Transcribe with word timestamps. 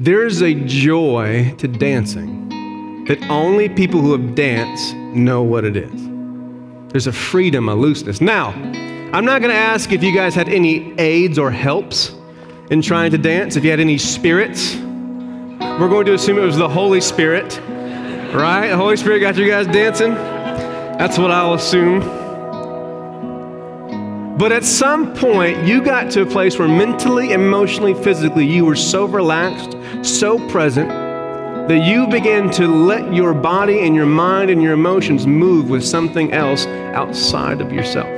there's 0.00 0.40
a 0.40 0.54
joy 0.54 1.54
to 1.58 1.68
dancing 1.68 2.48
that 3.04 3.22
only 3.28 3.68
people 3.68 4.00
who 4.00 4.12
have 4.12 4.34
danced 4.34 4.94
know 4.94 5.42
what 5.42 5.62
it 5.62 5.76
is. 5.76 5.92
There's 6.90 7.06
a 7.06 7.12
freedom, 7.12 7.68
a 7.68 7.74
looseness. 7.74 8.18
Now, 8.22 8.48
I'm 9.12 9.26
not 9.26 9.42
going 9.42 9.50
to 9.50 9.60
ask 9.60 9.92
if 9.92 10.02
you 10.02 10.14
guys 10.14 10.34
had 10.34 10.48
any 10.48 10.98
aids 10.98 11.38
or 11.38 11.50
helps 11.50 12.14
in 12.70 12.80
trying 12.80 13.10
to 13.10 13.18
dance, 13.18 13.56
if 13.56 13.64
you 13.64 13.70
had 13.70 13.78
any 13.78 13.98
spirits. 13.98 14.74
We're 14.76 15.90
going 15.90 16.06
to 16.06 16.14
assume 16.14 16.38
it 16.38 16.46
was 16.46 16.56
the 16.56 16.68
Holy 16.68 17.02
Spirit, 17.02 17.60
right? 18.32 18.68
The 18.68 18.76
Holy 18.78 18.96
Spirit 18.96 19.20
got 19.20 19.36
you 19.36 19.46
guys 19.46 19.66
dancing. 19.66 20.14
That's 20.14 21.18
what 21.18 21.30
I'll 21.30 21.54
assume. 21.54 22.00
But 24.40 24.52
at 24.52 24.64
some 24.64 25.12
point, 25.12 25.66
you 25.66 25.82
got 25.82 26.10
to 26.12 26.22
a 26.22 26.26
place 26.26 26.58
where 26.58 26.66
mentally, 26.66 27.32
emotionally, 27.32 27.92
physically, 27.92 28.46
you 28.46 28.64
were 28.64 28.74
so 28.74 29.04
relaxed, 29.04 29.76
so 30.00 30.38
present, 30.48 30.88
that 30.88 31.84
you 31.86 32.06
began 32.06 32.50
to 32.52 32.66
let 32.66 33.12
your 33.12 33.34
body 33.34 33.80
and 33.80 33.94
your 33.94 34.06
mind 34.06 34.48
and 34.48 34.62
your 34.62 34.72
emotions 34.72 35.26
move 35.26 35.68
with 35.68 35.84
something 35.84 36.32
else 36.32 36.64
outside 36.94 37.60
of 37.60 37.70
yourself. 37.70 38.08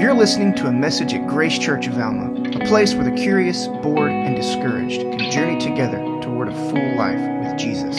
You're 0.00 0.14
listening 0.14 0.54
to 0.54 0.68
a 0.68 0.72
message 0.72 1.12
at 1.12 1.26
Grace 1.26 1.58
Church 1.58 1.88
of 1.88 1.98
Alma, 1.98 2.40
a 2.58 2.66
place 2.66 2.94
where 2.94 3.04
the 3.04 3.14
curious, 3.22 3.66
bored, 3.66 4.10
and 4.10 4.34
discouraged 4.34 5.02
can 5.02 5.30
journey 5.30 5.60
together 5.60 5.98
toward 6.22 6.48
a 6.48 6.54
full 6.70 6.96
life 6.96 7.20
with 7.44 7.58
Jesus. 7.58 7.98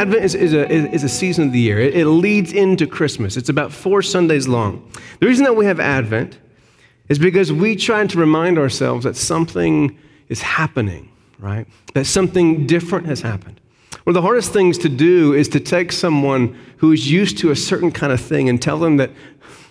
Advent 0.00 0.24
is, 0.24 0.34
is, 0.34 0.54
a, 0.54 0.66
is 0.70 1.04
a 1.04 1.10
season 1.10 1.48
of 1.48 1.52
the 1.52 1.60
year. 1.60 1.78
It, 1.78 1.94
it 1.94 2.06
leads 2.06 2.54
into 2.54 2.86
Christmas. 2.86 3.36
It's 3.36 3.50
about 3.50 3.70
four 3.70 4.00
Sundays 4.00 4.48
long. 4.48 4.90
The 5.18 5.26
reason 5.26 5.44
that 5.44 5.56
we 5.56 5.66
have 5.66 5.78
Advent 5.78 6.38
is 7.10 7.18
because 7.18 7.52
we 7.52 7.76
try 7.76 8.06
to 8.06 8.18
remind 8.18 8.58
ourselves 8.58 9.04
that 9.04 9.14
something 9.14 9.98
is 10.30 10.40
happening, 10.40 11.12
right? 11.38 11.66
That 11.92 12.06
something 12.06 12.66
different 12.66 13.08
has 13.08 13.20
happened. 13.20 13.60
One 14.04 14.12
of 14.12 14.14
the 14.14 14.22
hardest 14.22 14.54
things 14.54 14.78
to 14.78 14.88
do 14.88 15.34
is 15.34 15.48
to 15.50 15.60
take 15.60 15.92
someone 15.92 16.58
who 16.78 16.92
is 16.92 17.10
used 17.10 17.36
to 17.38 17.50
a 17.50 17.56
certain 17.56 17.92
kind 17.92 18.10
of 18.10 18.22
thing 18.22 18.48
and 18.48 18.62
tell 18.62 18.78
them 18.78 18.96
that 18.96 19.10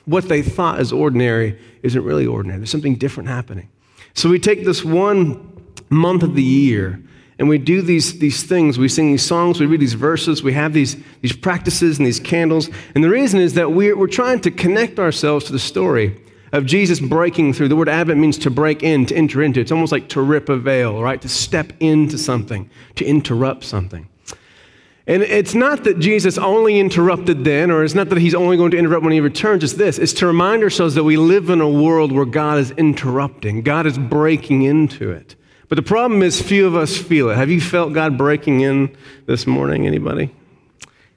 what 0.06 0.30
they 0.30 0.44
thought 0.44 0.80
is 0.80 0.94
ordinary 0.94 1.60
isn't 1.82 2.04
really 2.04 2.28
ordinary. 2.28 2.60
There's 2.60 2.70
something 2.70 2.98
different 2.98 3.30
happening. 3.30 3.68
So 4.14 4.30
we 4.30 4.38
take 4.38 4.64
this 4.64 4.86
one 4.86 5.74
month 5.90 6.22
of 6.22 6.36
the 6.36 6.44
year 6.44 7.02
and 7.40 7.48
we 7.48 7.58
do 7.58 7.82
these, 7.82 8.20
these 8.20 8.44
things. 8.44 8.78
We 8.78 8.90
sing 8.90 9.12
these 9.12 9.26
songs, 9.26 9.60
we 9.62 9.66
read 9.66 9.80
these 9.80 9.94
verses, 9.94 10.44
we 10.44 10.54
have 10.54 10.74
these, 10.74 10.98
these 11.22 11.36
practices 11.36 11.98
and 11.98 12.06
these 12.06 12.20
candles. 12.20 12.70
And 12.94 13.04
the 13.04 13.10
reason 13.10 13.40
is 13.40 13.54
that 13.54 13.72
we're, 13.72 13.98
we're 13.98 14.08
trying 14.08 14.42
to 14.42 14.52
connect 14.52 15.00
ourselves 15.00 15.46
to 15.46 15.54
the 15.54 15.60
story 15.60 16.22
of 16.52 16.66
Jesus 16.66 17.00
breaking 17.00 17.54
through. 17.54 17.70
The 17.70 17.78
word 17.78 17.88
Advent 17.88 18.20
means 18.20 18.38
to 18.40 18.50
break 18.50 18.84
in, 18.84 19.06
to 19.06 19.16
enter 19.16 19.42
into. 19.42 19.62
It's 19.62 19.72
almost 19.72 19.94
like 19.94 20.10
to 20.10 20.22
rip 20.22 20.50
a 20.50 20.58
veil, 20.58 21.02
right? 21.02 21.22
To 21.22 21.30
step 21.30 21.72
into 21.80 22.18
something, 22.18 22.70
to 22.96 23.06
interrupt 23.06 23.64
something. 23.64 24.10
And 25.08 25.24
it's 25.24 25.56
not 25.56 25.86
that 25.86 25.98
Jesus 26.00 26.38
only 26.38 26.80
interrupted 26.80 27.44
then, 27.44 27.72
or 27.72 27.84
it's 27.84 27.96
not 27.96 28.10
that 28.10 28.20
he's 28.20 28.36
only 28.36 28.58
going 28.58 28.72
to 28.72 28.78
interrupt 28.78 29.04
when 29.04 29.14
he 29.14 29.22
returns. 29.22 29.64
It's 29.64 29.74
this 29.74 29.98
it's 29.98 30.14
to 30.14 30.28
remind 30.28 30.62
ourselves 30.62 30.94
that 30.96 31.04
we 31.04 31.18
live 31.18 31.50
in 31.50 31.62
a 31.62 31.70
world 31.70 32.12
where 32.12 32.26
God 32.26 32.60
is 32.60 32.72
interrupting, 32.72 33.62
God 33.62 33.88
is 33.88 33.98
breaking 33.98 34.64
into 34.64 35.10
it. 35.10 35.36
But 35.70 35.76
the 35.76 35.84
problem 35.84 36.24
is, 36.24 36.42
few 36.42 36.66
of 36.66 36.76
us 36.76 36.98
feel 36.98 37.30
it. 37.30 37.36
Have 37.36 37.52
you 37.52 37.62
felt 37.62 37.94
God 37.94 38.18
breaking 38.18 38.62
in 38.62 38.98
this 39.28 39.46
morning? 39.46 39.86
Anybody? 39.86 40.36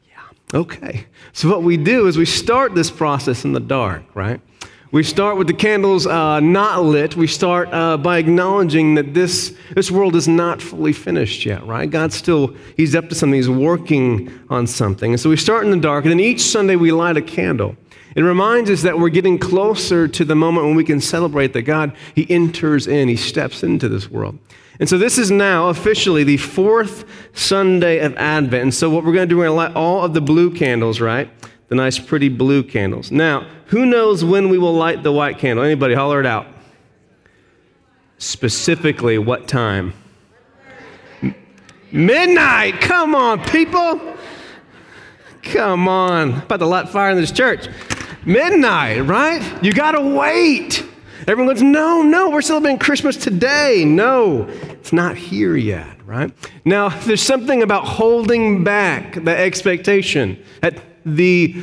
Yeah. 0.07 0.59
Okay. 0.61 1.07
So, 1.33 1.49
what 1.49 1.63
we 1.63 1.79
do 1.79 2.07
is 2.07 2.19
we 2.19 2.27
start 2.27 2.75
this 2.75 2.91
process 2.91 3.47
in 3.47 3.55
the 3.55 3.61
dark, 3.61 4.03
right? 4.15 4.43
We 4.91 5.03
start 5.03 5.39
with 5.39 5.47
the 5.47 5.55
candles 5.55 6.07
uh, 6.07 6.41
not 6.41 6.83
lit. 6.85 7.17
We 7.17 7.27
start 7.27 7.73
uh, 7.73 7.97
by 7.97 8.19
acknowledging 8.19 8.95
that 8.97 9.15
this, 9.15 9.57
this 9.75 9.91
world 9.91 10.15
is 10.15 10.29
not 10.29 10.61
fully 10.61 10.93
finished 10.93 11.47
yet, 11.47 11.67
right? 11.67 11.89
God's 11.89 12.15
still, 12.15 12.55
He's 12.77 12.95
up 12.95 13.09
to 13.09 13.15
something. 13.15 13.35
He's 13.35 13.49
working 13.49 14.39
on 14.51 14.67
something. 14.67 15.13
And 15.13 15.19
so 15.19 15.31
we 15.31 15.39
start 15.39 15.65
in 15.65 15.71
the 15.71 15.79
dark, 15.79 16.05
and 16.05 16.13
then 16.13 16.21
each 16.21 16.43
Sunday 16.43 16.77
we 16.77 16.93
light 16.93 17.17
a 17.17 17.23
candle. 17.23 17.75
It 18.15 18.23
reminds 18.23 18.71
us 18.71 18.83
that 18.83 18.99
we're 18.99 19.09
getting 19.09 19.39
closer 19.39 20.07
to 20.09 20.25
the 20.25 20.35
moment 20.35 20.67
when 20.67 20.75
we 20.75 20.85
can 20.85 21.01
celebrate 21.01 21.53
that 21.55 21.63
God, 21.63 21.95
He 22.15 22.31
enters 22.31 22.87
in, 22.87 23.09
He 23.09 23.17
steps 23.17 23.63
into 23.63 23.89
this 23.89 24.11
world. 24.11 24.39
And 24.81 24.89
so 24.89 24.99
this 24.99 25.19
is 25.19 25.31
now 25.31 25.69
officially 25.69 26.25
the 26.25 26.39
fourth 26.39 27.05
Sunday 27.35 28.01
of 28.01 28.17
Advent. 28.17 28.63
And 28.63 28.75
so 28.75 28.91
what 28.91 29.05
we're 29.05 29.13
going 29.13 29.29
to 29.29 29.33
do, 29.33 29.39
we're 29.39 29.47
going 29.47 29.53
to 29.53 29.75
light 29.75 29.77
all 29.77 30.05
of 30.05 30.15
the 30.15 30.21
blue 30.21 30.53
candles, 30.53 31.01
right? 31.01 31.31
The 31.69 31.75
nice, 31.75 31.99
pretty 31.99 32.29
blue 32.29 32.63
candles. 32.63 33.11
Now, 33.11 33.47
who 33.67 33.87
knows 33.87 34.25
when 34.25 34.49
we 34.49 34.59
will 34.59 34.75
light 34.75 35.03
the 35.03 35.13
white 35.13 35.39
candle? 35.39 35.65
Anybody, 35.65 35.95
holler 35.95 36.21
it 36.21 36.27
out. 36.27 36.47
Specifically, 38.19 39.19
what 39.19 39.49
time? 39.49 39.95
Midnight. 41.91 42.81
Come 42.81 43.15
on, 43.15 43.45
people. 43.45 44.17
Come 45.43 45.89
on. 45.89 46.39
About 46.39 46.59
to 46.59 46.67
light 46.67 46.89
fire 46.89 47.11
in 47.11 47.17
this 47.17 47.33
church. 47.33 47.69
Midnight, 48.25 49.01
right? 49.01 49.65
You 49.65 49.73
got 49.73 49.93
to 49.93 50.01
wait. 50.01 50.87
Everyone 51.27 51.55
goes, 51.55 51.63
no, 51.63 52.03
no, 52.03 52.31
we're 52.31 52.43
celebrating 52.43 52.79
Christmas 52.79 53.17
today. 53.17 53.85
No, 53.85 54.45
it's 54.71 54.93
not 54.93 55.17
here 55.17 55.57
yet, 55.57 56.05
right? 56.07 56.33
Now, 56.65 56.89
there's 57.05 57.23
something 57.23 57.63
about 57.63 57.85
holding 57.85 58.65
back 58.65 59.23
the 59.25 59.37
expectation, 59.37 60.43
at 60.63 60.81
the 61.05 61.63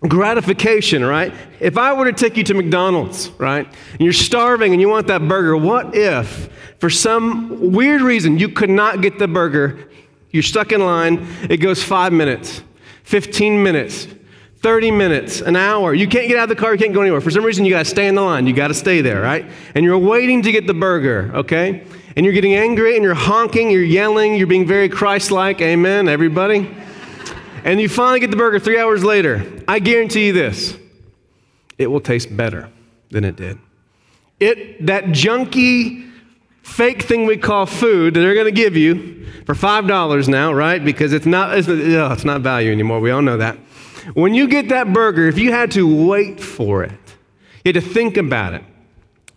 gratification, 0.00 1.04
right? 1.04 1.32
If 1.60 1.78
I 1.78 1.92
were 1.92 2.06
to 2.06 2.12
take 2.12 2.36
you 2.36 2.44
to 2.44 2.54
McDonald's, 2.54 3.30
right, 3.38 3.66
and 3.66 4.00
you're 4.00 4.12
starving 4.12 4.72
and 4.72 4.80
you 4.80 4.88
want 4.88 5.06
that 5.08 5.26
burger, 5.28 5.56
what 5.56 5.94
if, 5.94 6.48
for 6.78 6.90
some 6.90 7.72
weird 7.72 8.00
reason, 8.00 8.38
you 8.38 8.48
could 8.48 8.70
not 8.70 9.00
get 9.00 9.18
the 9.18 9.28
burger? 9.28 9.88
You're 10.30 10.42
stuck 10.42 10.72
in 10.72 10.80
line, 10.80 11.26
it 11.48 11.58
goes 11.58 11.82
five 11.82 12.12
minutes, 12.12 12.62
15 13.04 13.62
minutes, 13.62 14.08
30 14.62 14.92
minutes, 14.92 15.40
an 15.40 15.56
hour. 15.56 15.92
You 15.92 16.06
can't 16.06 16.28
get 16.28 16.38
out 16.38 16.44
of 16.44 16.48
the 16.48 16.56
car, 16.56 16.72
you 16.72 16.78
can't 16.78 16.94
go 16.94 17.00
anywhere. 17.00 17.20
For 17.20 17.32
some 17.32 17.44
reason, 17.44 17.64
you 17.64 17.72
got 17.72 17.80
to 17.80 17.84
stay 17.84 18.06
in 18.06 18.14
the 18.14 18.22
line. 18.22 18.46
You 18.46 18.52
got 18.52 18.68
to 18.68 18.74
stay 18.74 19.00
there, 19.00 19.20
right? 19.20 19.44
And 19.74 19.84
you're 19.84 19.98
waiting 19.98 20.40
to 20.42 20.52
get 20.52 20.68
the 20.68 20.74
burger, 20.74 21.32
okay? 21.34 21.84
And 22.14 22.24
you're 22.24 22.32
getting 22.32 22.54
angry 22.54 22.94
and 22.94 23.02
you're 23.02 23.14
honking, 23.14 23.70
you're 23.70 23.82
yelling, 23.82 24.36
you're 24.36 24.46
being 24.46 24.66
very 24.66 24.88
Christ 24.88 25.32
like. 25.32 25.60
Amen, 25.60 26.08
everybody? 26.08 26.72
And 27.64 27.80
you 27.80 27.88
finally 27.88 28.20
get 28.20 28.30
the 28.30 28.36
burger 28.36 28.60
three 28.60 28.78
hours 28.78 29.04
later. 29.04 29.44
I 29.66 29.80
guarantee 29.80 30.26
you 30.26 30.32
this 30.32 30.76
it 31.76 31.88
will 31.88 32.00
taste 32.00 32.36
better 32.36 32.70
than 33.10 33.24
it 33.24 33.34
did. 33.34 33.58
It, 34.38 34.86
that 34.86 35.06
junky, 35.06 36.08
fake 36.62 37.02
thing 37.02 37.26
we 37.26 37.36
call 37.36 37.66
food 37.66 38.14
that 38.14 38.20
they're 38.20 38.34
going 38.34 38.46
to 38.46 38.52
give 38.52 38.76
you 38.76 39.26
for 39.44 39.54
$5 39.54 40.28
now, 40.28 40.52
right? 40.52 40.84
Because 40.84 41.12
it's 41.12 41.26
not, 41.26 41.58
it's, 41.58 41.66
it's 41.68 42.24
not 42.24 42.42
value 42.42 42.70
anymore. 42.70 43.00
We 43.00 43.10
all 43.10 43.22
know 43.22 43.38
that. 43.38 43.58
When 44.14 44.34
you 44.34 44.48
get 44.48 44.68
that 44.68 44.92
burger, 44.92 45.28
if 45.28 45.38
you 45.38 45.52
had 45.52 45.70
to 45.72 46.06
wait 46.06 46.40
for 46.40 46.82
it, 46.82 46.92
you 47.64 47.72
had 47.72 47.74
to 47.74 47.80
think 47.80 48.16
about 48.16 48.54
it. 48.54 48.64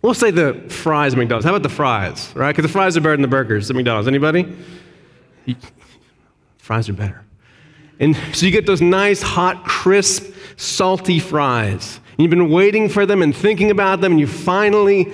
We'll 0.02 0.14
say 0.14 0.30
the 0.30 0.54
fries 0.68 1.14
at 1.14 1.18
McDonald's. 1.18 1.44
How 1.44 1.52
about 1.52 1.62
the 1.62 1.74
fries, 1.74 2.32
right? 2.34 2.54
Because 2.54 2.62
the 2.62 2.72
fries 2.72 2.96
are 2.96 3.00
better 3.00 3.14
than 3.14 3.22
the 3.22 3.28
burgers 3.28 3.70
at 3.70 3.76
McDonald's. 3.76 4.08
Anybody? 4.08 4.56
fries 6.58 6.88
are 6.88 6.92
better. 6.92 7.24
And 7.98 8.16
so 8.32 8.44
you 8.44 8.52
get 8.52 8.66
those 8.66 8.82
nice, 8.82 9.22
hot, 9.22 9.64
crisp, 9.64 10.34
salty 10.56 11.18
fries. 11.18 12.00
And 12.10 12.20
you've 12.20 12.30
been 12.30 12.50
waiting 12.50 12.88
for 12.88 13.06
them 13.06 13.22
and 13.22 13.34
thinking 13.34 13.70
about 13.70 14.00
them, 14.00 14.12
and 14.12 14.20
you 14.20 14.26
finally 14.26 15.04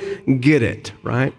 get 0.41 0.62
it, 0.62 0.92
right? 1.02 1.34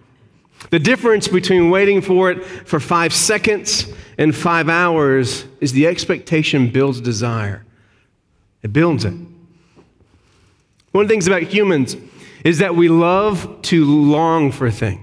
The 0.70 0.80
difference 0.80 1.28
between 1.28 1.70
waiting 1.70 2.02
for 2.02 2.32
it 2.32 2.44
for 2.44 2.80
five 2.80 3.14
seconds 3.14 3.92
and 4.18 4.36
five 4.36 4.70
hours 4.70 5.46
is 5.60 5.74
the 5.74 5.88
expectation 5.88 6.70
builds 6.70 7.02
desire. 7.02 7.66
It 8.64 8.74
builds 8.74 9.06
it. 9.06 9.14
One 10.92 11.04
of 11.04 11.08
the 11.08 11.14
things 11.14 11.28
about 11.28 11.44
humans 11.44 11.98
is 12.44 12.60
that 12.60 12.76
we 12.76 12.88
love 12.90 13.62
to 13.64 13.86
long 13.86 14.52
for 14.52 14.72
things. 14.72 15.02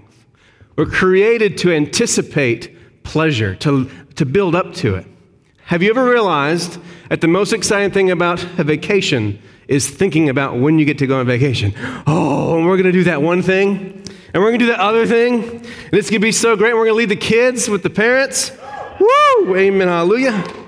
We're 0.76 0.87
created 0.87 1.58
to 1.58 1.73
anticipate 1.73 3.02
pleasure, 3.02 3.55
to, 3.56 3.90
to 4.14 4.25
build 4.25 4.55
up 4.55 4.73
to 4.75 4.94
it. 4.94 5.06
Have 5.64 5.82
you 5.82 5.90
ever 5.90 6.05
realized 6.05 6.79
that 7.11 7.20
the 7.20 7.29
most 7.29 7.52
exciting 7.52 7.90
thing 7.90 8.11
about 8.11 8.43
a 8.58 8.64
vacation 8.64 9.40
is 9.69 9.88
thinking 9.88 10.29
about 10.29 10.58
when 10.58 10.79
you 10.79 10.85
get 10.85 10.99
to 10.99 11.06
go 11.06 11.20
on 11.20 11.26
vacation? 11.26 11.75
Oh, 12.06 12.56
and 12.56 12.67
we're 12.67 12.76
going 12.76 12.87
to 12.87 12.93
do 12.93 13.05
that 13.05 13.23
one 13.23 13.43
thing, 13.43 14.02
and 14.32 14.43
we're 14.43 14.50
going 14.50 14.58
to 14.58 14.64
do 14.64 14.70
that 14.70 14.81
other 14.81 15.06
thing, 15.06 15.43
and 15.44 15.94
it's 15.94 16.08
going 16.08 16.20
to 16.20 16.26
be 16.26 16.32
so 16.32 16.56
great. 16.56 16.73
We're 16.73 16.87
going 16.87 16.94
to 16.94 16.99
leave 16.99 17.08
the 17.08 17.17
kids 17.17 17.69
with 17.69 17.82
the 17.82 17.90
parents. 17.90 18.52
Woo! 18.99 19.56
Amen. 19.56 19.88
Hallelujah. 19.88 20.60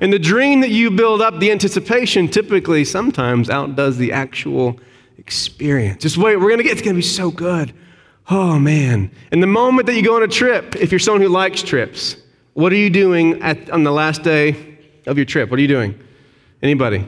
And 0.00 0.12
the 0.12 0.18
dream 0.18 0.60
that 0.60 0.70
you 0.70 0.90
build 0.90 1.20
up, 1.20 1.38
the 1.38 1.50
anticipation 1.50 2.28
typically 2.28 2.84
sometimes 2.84 3.50
outdoes 3.50 3.96
the 3.96 4.12
actual 4.12 4.78
experience. 5.16 6.02
Just 6.02 6.16
wait, 6.16 6.36
we're 6.36 6.50
gonna 6.50 6.62
get, 6.62 6.72
it's 6.72 6.82
gonna 6.82 6.94
be 6.94 7.02
so 7.02 7.30
good. 7.30 7.72
Oh 8.30 8.58
man. 8.58 9.10
And 9.32 9.42
the 9.42 9.46
moment 9.46 9.86
that 9.86 9.94
you 9.94 10.02
go 10.02 10.16
on 10.16 10.22
a 10.22 10.28
trip, 10.28 10.76
if 10.76 10.92
you're 10.92 10.98
someone 10.98 11.22
who 11.22 11.28
likes 11.28 11.62
trips, 11.62 12.16
what 12.54 12.72
are 12.72 12.76
you 12.76 12.90
doing 12.90 13.42
at, 13.42 13.70
on 13.70 13.84
the 13.84 13.92
last 13.92 14.22
day 14.22 14.78
of 15.06 15.16
your 15.16 15.24
trip? 15.24 15.50
What 15.50 15.58
are 15.58 15.62
you 15.62 15.68
doing? 15.68 15.98
Anybody? 16.62 17.06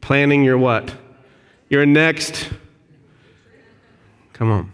planning 0.00 0.42
your 0.42 0.58
what? 0.58 0.92
Your 1.68 1.86
next. 1.86 2.50
Come 4.32 4.50
on. 4.50 4.72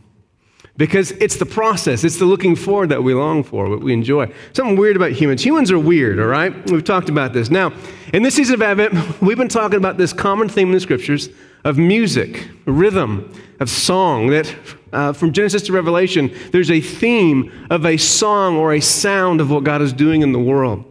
Because 0.76 1.12
it's 1.12 1.36
the 1.36 1.46
process, 1.46 2.04
it's 2.04 2.18
the 2.18 2.26
looking 2.26 2.54
forward 2.54 2.90
that 2.90 3.02
we 3.02 3.14
long 3.14 3.42
for, 3.42 3.68
what 3.68 3.80
we 3.80 3.94
enjoy. 3.94 4.30
Something 4.52 4.76
weird 4.76 4.94
about 4.94 5.12
humans. 5.12 5.44
Humans 5.44 5.70
are 5.70 5.78
weird, 5.78 6.20
all 6.20 6.26
right? 6.26 6.52
We've 6.70 6.84
talked 6.84 7.08
about 7.08 7.32
this. 7.32 7.48
Now, 7.48 7.72
in 8.12 8.22
this 8.22 8.34
season 8.34 8.56
of 8.56 8.62
Advent, 8.62 9.20
we've 9.22 9.38
been 9.38 9.48
talking 9.48 9.78
about 9.78 9.96
this 9.96 10.12
common 10.12 10.48
theme 10.48 10.68
in 10.68 10.74
the 10.74 10.80
scriptures 10.80 11.30
of 11.64 11.78
music, 11.78 12.48
rhythm, 12.66 13.32
of 13.58 13.70
song, 13.70 14.28
that 14.28 14.54
uh, 14.92 15.12
from 15.12 15.32
Genesis 15.32 15.62
to 15.62 15.72
Revelation, 15.72 16.34
there's 16.52 16.70
a 16.70 16.80
theme 16.80 17.50
of 17.70 17.86
a 17.86 17.96
song 17.96 18.56
or 18.56 18.74
a 18.74 18.80
sound 18.80 19.40
of 19.40 19.50
what 19.50 19.64
God 19.64 19.80
is 19.80 19.92
doing 19.92 20.20
in 20.20 20.32
the 20.32 20.38
world. 20.38 20.84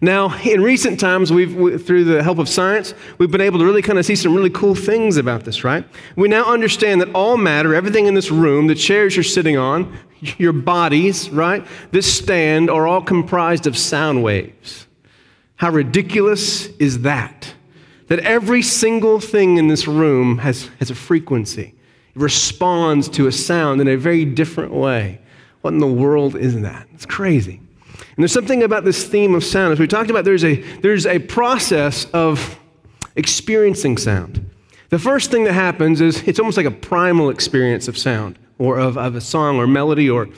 Now, 0.00 0.36
in 0.42 0.62
recent 0.62 0.98
times, 0.98 1.32
we've, 1.32 1.84
through 1.84 2.04
the 2.04 2.22
help 2.22 2.38
of 2.38 2.48
science, 2.48 2.94
we've 3.18 3.30
been 3.30 3.40
able 3.40 3.58
to 3.58 3.64
really 3.64 3.82
kind 3.82 3.98
of 3.98 4.04
see 4.04 4.16
some 4.16 4.34
really 4.34 4.50
cool 4.50 4.74
things 4.74 5.16
about 5.16 5.44
this, 5.44 5.64
right? 5.64 5.86
We 6.16 6.28
now 6.28 6.44
understand 6.44 7.00
that 7.00 7.12
all 7.14 7.36
matter, 7.36 7.74
everything 7.74 8.06
in 8.06 8.14
this 8.14 8.30
room, 8.30 8.66
the 8.66 8.74
chairs 8.74 9.16
you're 9.16 9.22
sitting 9.22 9.56
on, 9.56 9.96
your 10.38 10.52
bodies, 10.52 11.30
right, 11.30 11.66
this 11.90 12.12
stand, 12.12 12.70
are 12.70 12.86
all 12.86 13.02
comprised 13.02 13.66
of 13.66 13.76
sound 13.76 14.22
waves. 14.22 14.86
How 15.56 15.70
ridiculous 15.70 16.66
is 16.78 17.02
that? 17.02 17.54
That 18.08 18.20
every 18.20 18.62
single 18.62 19.20
thing 19.20 19.56
in 19.56 19.68
this 19.68 19.86
room 19.86 20.38
has, 20.38 20.68
has 20.78 20.90
a 20.90 20.94
frequency, 20.94 21.74
it 22.14 22.20
responds 22.20 23.08
to 23.10 23.26
a 23.26 23.32
sound 23.32 23.80
in 23.80 23.88
a 23.88 23.96
very 23.96 24.24
different 24.24 24.72
way. 24.72 25.20
What 25.62 25.72
in 25.72 25.78
the 25.78 25.86
world 25.86 26.36
is 26.36 26.60
that? 26.60 26.86
It's 26.92 27.06
crazy. 27.06 27.60
And 28.16 28.22
there's 28.22 28.32
something 28.32 28.62
about 28.62 28.84
this 28.84 29.04
theme 29.04 29.34
of 29.34 29.42
sound. 29.42 29.72
As 29.72 29.80
we 29.80 29.88
talked 29.88 30.10
about, 30.10 30.24
there's 30.24 30.44
a, 30.44 30.56
there's 30.80 31.06
a 31.06 31.18
process 31.18 32.06
of 32.12 32.58
experiencing 33.16 33.96
sound. 33.96 34.50
The 34.90 34.98
first 34.98 35.30
thing 35.30 35.44
that 35.44 35.54
happens 35.54 36.00
is 36.00 36.22
it's 36.22 36.38
almost 36.38 36.56
like 36.56 36.66
a 36.66 36.70
primal 36.70 37.30
experience 37.30 37.88
of 37.88 37.98
sound 37.98 38.38
or 38.58 38.78
of, 38.78 38.96
of 38.96 39.16
a 39.16 39.20
song 39.20 39.56
or 39.56 39.66
melody 39.66 40.08
or, 40.08 40.28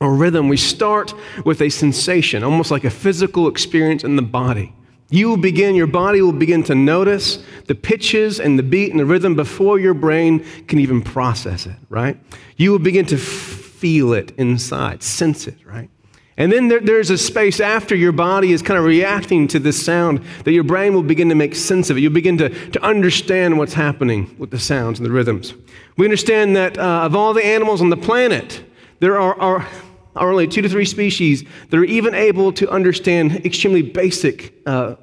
or 0.00 0.14
rhythm. 0.14 0.48
We 0.48 0.56
start 0.56 1.12
with 1.44 1.60
a 1.60 1.68
sensation, 1.68 2.42
almost 2.42 2.70
like 2.70 2.84
a 2.84 2.90
physical 2.90 3.48
experience 3.48 4.02
in 4.02 4.16
the 4.16 4.22
body. 4.22 4.74
You 5.10 5.28
will 5.28 5.36
begin, 5.36 5.74
your 5.74 5.86
body 5.86 6.22
will 6.22 6.32
begin 6.32 6.62
to 6.64 6.74
notice 6.74 7.44
the 7.66 7.74
pitches 7.74 8.40
and 8.40 8.58
the 8.58 8.62
beat 8.62 8.90
and 8.90 8.98
the 8.98 9.04
rhythm 9.04 9.36
before 9.36 9.78
your 9.78 9.94
brain 9.94 10.44
can 10.66 10.78
even 10.78 11.02
process 11.02 11.66
it, 11.66 11.76
right? 11.90 12.18
You 12.56 12.72
will 12.72 12.78
begin 12.78 13.04
to 13.06 13.18
feel 13.18 14.14
it 14.14 14.32
inside, 14.38 15.02
sense 15.02 15.46
it, 15.46 15.58
right? 15.66 15.90
And 16.36 16.50
then 16.50 16.66
there, 16.66 16.80
there's 16.80 17.10
a 17.10 17.18
space 17.18 17.60
after 17.60 17.94
your 17.94 18.10
body 18.10 18.52
is 18.52 18.60
kind 18.60 18.78
of 18.78 18.84
reacting 18.84 19.46
to 19.48 19.60
this 19.60 19.84
sound 19.84 20.24
that 20.44 20.52
your 20.52 20.64
brain 20.64 20.92
will 20.92 21.04
begin 21.04 21.28
to 21.28 21.34
make 21.36 21.54
sense 21.54 21.90
of 21.90 21.96
it. 21.96 22.00
You'll 22.00 22.12
begin 22.12 22.38
to, 22.38 22.48
to 22.70 22.82
understand 22.82 23.56
what's 23.56 23.74
happening 23.74 24.34
with 24.38 24.50
the 24.50 24.58
sounds 24.58 24.98
and 24.98 25.06
the 25.06 25.12
rhythms. 25.12 25.54
We 25.96 26.06
understand 26.06 26.56
that 26.56 26.76
uh, 26.76 27.02
of 27.04 27.14
all 27.14 27.34
the 27.34 27.44
animals 27.44 27.80
on 27.80 27.90
the 27.90 27.96
planet, 27.96 28.64
there 28.98 29.20
are, 29.20 29.40
are, 29.40 29.68
are, 30.16 30.30
only 30.30 30.48
two 30.48 30.62
to 30.62 30.68
three 30.68 30.84
species 30.84 31.44
that 31.70 31.76
are 31.76 31.84
even 31.84 32.14
able 32.14 32.52
to 32.54 32.68
understand 32.68 33.46
extremely 33.46 33.82
basic 33.82 34.54
uh, 34.66 34.96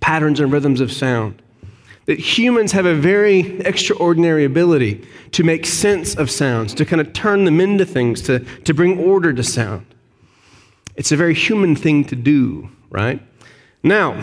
patterns 0.00 0.38
and 0.38 0.52
rhythms 0.52 0.80
of 0.80 0.92
sound. 0.92 1.42
That 2.06 2.20
humans 2.20 2.70
have 2.72 2.86
a 2.86 2.94
very 2.94 3.60
extraordinary 3.60 4.44
ability 4.44 5.04
to 5.32 5.42
make 5.42 5.66
sense 5.66 6.14
of 6.14 6.30
sounds, 6.30 6.74
to 6.74 6.84
kind 6.84 7.00
of 7.00 7.12
turn 7.12 7.44
them 7.44 7.60
into 7.60 7.84
things, 7.84 8.22
to, 8.22 8.38
to 8.38 8.72
bring 8.72 8.98
order 8.98 9.32
to 9.32 9.42
sound. 9.42 9.84
It's 10.98 11.12
a 11.12 11.16
very 11.16 11.32
human 11.32 11.76
thing 11.76 12.04
to 12.06 12.16
do, 12.16 12.68
right? 12.90 13.22
Now, 13.84 14.20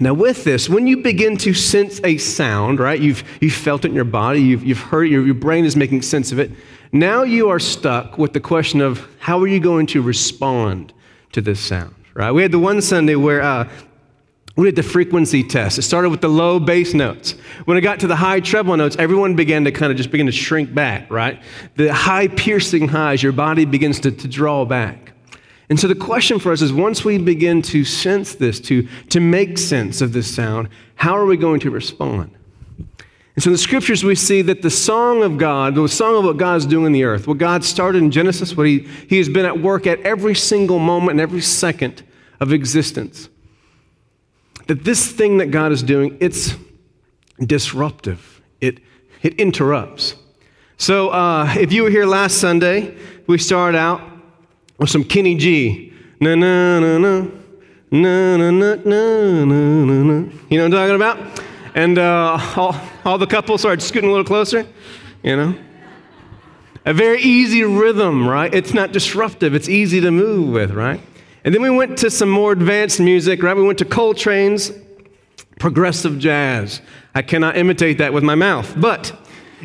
now, 0.00 0.12
with 0.12 0.44
this, 0.44 0.68
when 0.68 0.86
you 0.86 0.98
begin 0.98 1.38
to 1.38 1.54
sense 1.54 2.00
a 2.04 2.18
sound, 2.18 2.80
right, 2.80 3.00
you've, 3.00 3.24
you've 3.40 3.54
felt 3.54 3.84
it 3.84 3.88
in 3.88 3.94
your 3.94 4.04
body, 4.04 4.42
you've, 4.42 4.62
you've 4.62 4.80
heard 4.80 5.06
it, 5.06 5.10
your, 5.10 5.24
your 5.24 5.34
brain 5.34 5.64
is 5.64 5.74
making 5.74 6.02
sense 6.02 6.32
of 6.32 6.38
it. 6.38 6.50
Now 6.92 7.22
you 7.22 7.48
are 7.48 7.58
stuck 7.58 8.18
with 8.18 8.34
the 8.34 8.40
question 8.40 8.82
of 8.82 9.08
how 9.20 9.40
are 9.40 9.46
you 9.46 9.60
going 9.60 9.86
to 9.86 10.02
respond 10.02 10.92
to 11.32 11.40
this 11.40 11.60
sound, 11.60 11.94
right? 12.14 12.32
We 12.32 12.42
had 12.42 12.52
the 12.52 12.58
one 12.58 12.82
Sunday 12.82 13.14
where 13.14 13.40
uh, 13.40 13.68
we 14.56 14.66
did 14.66 14.76
the 14.76 14.82
frequency 14.82 15.42
test. 15.42 15.78
It 15.78 15.82
started 15.82 16.10
with 16.10 16.20
the 16.20 16.28
low 16.28 16.58
bass 16.58 16.92
notes. 16.92 17.32
When 17.64 17.78
it 17.78 17.82
got 17.82 18.00
to 18.00 18.06
the 18.06 18.16
high 18.16 18.40
treble 18.40 18.76
notes, 18.76 18.96
everyone 18.98 19.34
began 19.34 19.64
to 19.64 19.72
kind 19.72 19.90
of 19.90 19.96
just 19.96 20.10
begin 20.10 20.26
to 20.26 20.32
shrink 20.32 20.74
back, 20.74 21.10
right? 21.10 21.40
The 21.76 21.94
high 21.94 22.28
piercing 22.28 22.88
highs, 22.88 23.22
your 23.22 23.32
body 23.32 23.64
begins 23.64 24.00
to, 24.00 24.10
to 24.10 24.28
draw 24.28 24.66
back. 24.66 25.12
And 25.68 25.80
so 25.80 25.88
the 25.88 25.94
question 25.96 26.38
for 26.38 26.52
us 26.52 26.62
is 26.62 26.72
once 26.72 27.04
we 27.04 27.18
begin 27.18 27.60
to 27.62 27.84
sense 27.84 28.34
this, 28.34 28.60
to, 28.60 28.86
to 29.10 29.20
make 29.20 29.58
sense 29.58 30.00
of 30.00 30.12
this 30.12 30.32
sound, 30.32 30.68
how 30.94 31.16
are 31.16 31.26
we 31.26 31.36
going 31.36 31.60
to 31.60 31.70
respond? 31.70 32.30
And 33.34 33.42
so 33.42 33.48
in 33.48 33.52
the 33.52 33.58
scriptures, 33.58 34.02
we 34.02 34.14
see 34.14 34.40
that 34.42 34.62
the 34.62 34.70
song 34.70 35.22
of 35.22 35.36
God, 35.36 35.74
the 35.74 35.88
song 35.88 36.16
of 36.16 36.24
what 36.24 36.38
God 36.38 36.56
is 36.56 36.66
doing 36.66 36.86
in 36.86 36.92
the 36.92 37.04
earth, 37.04 37.26
what 37.26 37.38
God 37.38 37.64
started 37.64 38.02
in 38.02 38.10
Genesis, 38.10 38.56
what 38.56 38.66
he, 38.66 38.88
he 39.08 39.18
has 39.18 39.28
been 39.28 39.44
at 39.44 39.60
work 39.60 39.86
at 39.86 40.00
every 40.00 40.34
single 40.34 40.78
moment 40.78 41.12
and 41.12 41.20
every 41.20 41.42
second 41.42 42.02
of 42.40 42.52
existence. 42.52 43.28
That 44.68 44.84
this 44.84 45.12
thing 45.12 45.38
that 45.38 45.50
God 45.50 45.70
is 45.70 45.82
doing, 45.82 46.16
it's 46.18 46.54
disruptive, 47.38 48.40
it, 48.60 48.80
it 49.22 49.34
interrupts. 49.34 50.14
So 50.78 51.10
uh, 51.10 51.54
if 51.58 51.72
you 51.72 51.82
were 51.82 51.90
here 51.90 52.06
last 52.06 52.38
Sunday, 52.38 52.96
we 53.26 53.36
started 53.36 53.76
out 53.76 54.00
or 54.78 54.86
some 54.86 55.04
Kenny 55.04 55.36
G. 55.36 55.92
Na 56.20 56.34
na 56.34 56.80
na 56.80 56.98
na. 56.98 57.26
Na, 57.88 58.36
na, 58.36 58.50
na, 58.50 58.74
na, 58.74 59.44
na, 59.44 60.02
na. 60.02 60.32
You 60.50 60.58
know 60.58 60.64
what 60.64 60.64
I'm 60.64 60.70
talking 60.70 60.96
about? 60.96 61.40
And 61.76 61.98
uh, 61.98 62.38
all, 62.56 62.74
all 63.04 63.16
the 63.16 63.28
couples 63.28 63.60
started 63.60 63.80
scooting 63.80 64.08
a 64.08 64.12
little 64.12 64.26
closer, 64.26 64.66
you 65.22 65.36
know? 65.36 65.54
A 66.84 66.92
very 66.92 67.20
easy 67.22 67.62
rhythm, 67.62 68.26
right? 68.26 68.52
It's 68.52 68.74
not 68.74 68.90
disruptive, 68.90 69.54
it's 69.54 69.68
easy 69.68 70.00
to 70.00 70.10
move 70.10 70.52
with, 70.52 70.72
right? 70.72 71.00
And 71.44 71.54
then 71.54 71.62
we 71.62 71.70
went 71.70 71.96
to 71.98 72.10
some 72.10 72.28
more 72.28 72.50
advanced 72.50 72.98
music, 72.98 73.40
right? 73.42 73.56
We 73.56 73.62
went 73.62 73.78
to 73.78 73.84
Coltrane's 73.84 74.72
progressive 75.60 76.18
jazz. 76.18 76.80
I 77.14 77.22
cannot 77.22 77.56
imitate 77.56 77.98
that 77.98 78.12
with 78.12 78.24
my 78.24 78.34
mouth, 78.34 78.74
but 78.76 79.16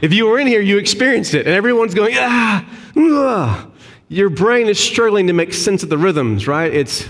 if 0.01 0.13
you 0.13 0.27
were 0.27 0.37
in 0.37 0.45
here, 0.45 0.61
you 0.61 0.77
experienced 0.77 1.33
it, 1.33 1.47
and 1.47 1.55
everyone's 1.55 1.95
going, 1.95 2.13
ah, 2.17 2.65
ah 2.97 3.70
your 4.11 4.29
brain 4.29 4.67
is 4.67 4.77
struggling 4.77 5.27
to 5.27 5.31
make 5.31 5.53
sense 5.53 5.83
of 5.83 5.89
the 5.89 5.97
rhythms, 5.97 6.45
right? 6.45 6.73
It's 6.73 7.07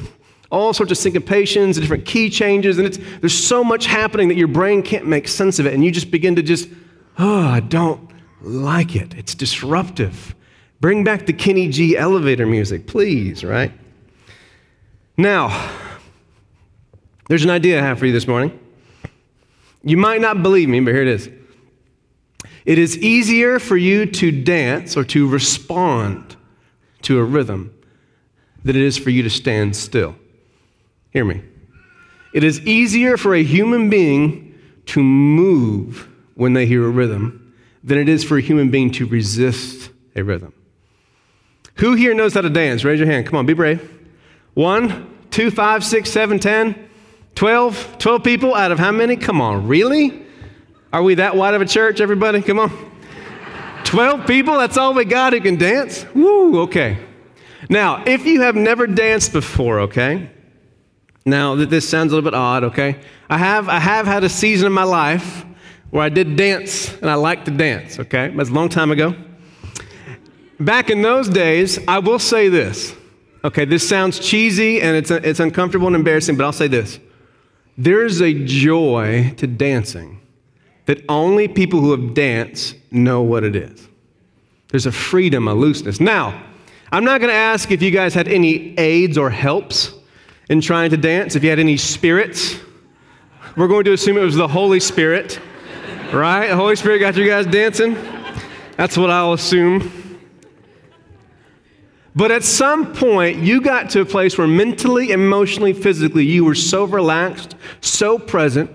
all 0.52 0.72
sorts 0.72 0.92
of 0.92 1.00
syncopations, 1.00 1.74
different 1.74 2.06
key 2.06 2.30
changes, 2.30 2.78
and 2.78 2.86
it's, 2.86 3.00
there's 3.22 3.34
so 3.34 3.64
much 3.64 3.88
happening 3.88 4.28
that 4.28 4.38
your 4.38 4.48
brain 4.48 4.84
can't 4.84 5.08
make 5.08 5.28
sense 5.28 5.58
of 5.58 5.66
it, 5.66 5.74
and 5.74 5.84
you 5.84 5.90
just 5.90 6.12
begin 6.12 6.36
to 6.36 6.44
just, 6.44 6.70
oh, 7.18 7.48
I 7.48 7.60
don't 7.60 8.08
like 8.44 8.96
it. 8.96 9.16
It's 9.16 9.34
disruptive. 9.34 10.36
Bring 10.80 11.04
back 11.04 11.26
the 11.26 11.34
Kenny 11.34 11.70
G 11.70 11.98
elevator 11.98 12.46
music, 12.46 12.86
please, 12.86 13.44
right? 13.44 13.72
Now, 15.18 15.72
there's 17.30 17.44
an 17.44 17.50
idea 17.50 17.80
I 17.80 17.84
have 17.84 17.98
for 17.98 18.06
you 18.06 18.14
this 18.14 18.28
morning. 18.28 18.60
You 19.84 19.98
might 19.98 20.22
not 20.22 20.44
believe 20.44 20.70
me, 20.70 20.80
but 20.82 20.94
here 20.94 21.02
it 21.02 21.08
is. 21.08 21.32
It 22.64 22.78
is 22.78 22.96
easier 23.00 23.58
for 23.58 23.76
you 23.76 24.06
to 24.06 24.44
dance 24.44 24.96
or 24.96 25.04
to 25.06 25.28
respond 25.28 26.36
to 27.04 27.20
a 27.20 27.24
rhythm 27.24 27.74
than 28.64 28.76
it 28.76 28.82
is 28.82 28.98
for 28.98 29.10
you 29.10 29.24
to 29.24 29.30
stand 29.30 29.76
still. 29.76 30.16
Hear 31.12 31.26
me. 31.26 31.42
It 32.34 32.44
is 32.44 32.60
easier 32.62 33.18
for 33.18 33.36
a 33.36 33.44
human 33.44 33.90
being 33.90 34.58
to 34.88 35.02
move 35.02 36.08
when 36.36 36.54
they 36.54 36.66
hear 36.66 36.86
a 36.86 36.90
rhythm 36.90 37.54
than 37.84 37.98
it 37.98 38.08
is 38.08 38.24
for 38.24 38.38
a 38.38 38.42
human 38.42 38.72
being 38.72 38.92
to 38.92 39.06
resist 39.06 39.90
a 40.16 40.24
rhythm. 40.24 40.54
Who 41.76 41.96
here 41.96 42.14
knows 42.14 42.34
how 42.34 42.42
to 42.42 42.50
dance? 42.50 42.84
Raise 42.84 43.00
your 43.00 43.08
hand. 43.08 43.26
Come 43.26 43.36
on, 43.36 43.46
be 43.46 43.54
brave. 43.54 43.90
One, 44.54 45.18
two, 45.32 45.52
five, 45.52 45.84
six, 45.84 46.12
seven, 46.12 46.40
ten, 46.40 46.90
twelve. 47.36 47.96
Twelve 47.98 48.24
people 48.24 48.54
out 48.54 48.72
of 48.72 48.80
how 48.80 48.92
many? 48.92 49.16
Come 49.16 49.42
on, 49.42 49.68
really? 49.68 50.26
Are 50.94 51.02
we 51.02 51.16
that 51.16 51.36
wide 51.36 51.54
of 51.54 51.62
a 51.62 51.66
church, 51.66 52.02
everybody? 52.02 52.42
Come 52.42 52.60
on. 52.60 52.91
12 53.86 54.28
people, 54.28 54.58
that's 54.58 54.78
all 54.78 54.94
we 54.94 55.06
got 55.06 55.34
who 55.34 55.42
can 55.42 55.56
dance? 55.56 56.06
Woo, 56.14 56.62
okay. 56.62 56.98
Now, 57.70 58.04
if 58.06 58.26
you 58.26 58.42
have 58.42 58.56
never 58.56 58.88
danced 58.88 59.34
before, 59.34 59.82
okay? 59.82 60.30
Now, 61.26 61.56
that 61.56 61.70
this 61.70 61.88
sounds 61.88 62.12
a 62.12 62.16
little 62.16 62.30
bit 62.30 62.36
odd, 62.36 62.64
okay? 62.66 63.00
I 63.30 63.38
have, 63.38 63.70
I 63.70 63.80
have 63.80 64.08
had 64.08 64.24
a 64.24 64.30
season 64.30 64.68
in 64.68 64.74
my 64.74 64.84
life 64.84 65.46
where 65.92 66.04
I 66.04 66.10
did 66.10 66.36
dance 66.36 66.94
and 66.98 67.10
I 67.10 67.16
liked 67.16 67.46
to 67.46 67.52
dance, 67.52 68.00
okay? 68.00 68.34
That's 68.36 68.50
a 68.50 68.54
long 68.54 68.70
time 68.70 68.92
ago. 68.92 69.16
Back 70.60 70.90
in 70.90 71.02
those 71.02 71.28
days, 71.28 71.80
I 71.88 72.00
will 72.00 72.20
say 72.20 72.50
this. 72.50 72.96
Okay, 73.44 73.66
this 73.66 73.88
sounds 73.88 74.20
cheesy 74.20 74.82
and 74.82 74.96
it's, 74.96 75.10
it's 75.10 75.40
uncomfortable 75.40 75.88
and 75.88 75.96
embarrassing, 75.96 76.38
but 76.38 76.46
I'll 76.46 76.54
say 76.54 76.68
this. 76.68 77.00
There's 77.78 78.22
a 78.22 78.34
joy 78.46 79.34
to 79.38 79.48
dancing 79.48 80.21
that 80.86 81.04
only 81.10 81.48
people 81.48 81.80
who 81.80 81.92
have 81.92 82.14
danced 82.14 82.76
know 82.92 83.22
what 83.22 83.44
it 83.44 83.56
is. 83.56 83.88
There's 84.70 84.86
a 84.86 84.92
freedom, 84.92 85.48
a 85.48 85.54
looseness. 85.54 86.00
Now, 86.00 86.44
I'm 86.92 87.04
not 87.04 87.22
going 87.22 87.30
to 87.30 87.38
ask 87.38 87.72
if 87.72 87.82
you 87.82 87.92
guys 87.92 88.14
had 88.14 88.28
any 88.28 88.78
aids 88.78 89.18
or 89.18 89.30
helps 89.30 89.94
in 90.50 90.62
trying 90.62 90.90
to 90.90 90.98
dance, 90.98 91.36
if 91.36 91.44
you 91.44 91.50
had 91.50 91.60
any 91.60 91.78
spirits 91.78 92.56
We're 93.58 93.68
going 93.68 93.84
to 93.84 93.94
assume 93.94 94.18
it 94.18 94.22
was 94.22 94.36
the 94.36 94.48
Holy 94.48 94.80
Spirit, 94.80 95.38
right? 96.14 96.48
The 96.48 96.56
Holy 96.56 96.78
Spirit 96.78 97.00
got 97.00 97.18
you 97.18 97.28
guys 97.28 97.46
dancing. 97.46 97.98
That's 98.78 98.96
what 98.96 99.10
I'll 99.10 99.34
assume. 99.34 99.92
But 102.16 102.32
at 102.32 102.44
some 102.44 102.94
point, 102.94 103.40
you 103.40 103.60
got 103.60 103.90
to 103.92 104.02
a 104.02 104.06
place 104.06 104.38
where 104.38 104.48
mentally, 104.48 105.12
emotionally, 105.12 105.74
physically, 105.74 106.26
you 106.26 106.46
were 106.46 106.56
so 106.56 106.86
relaxed, 106.86 107.56
so 107.82 108.18
present, 108.18 108.72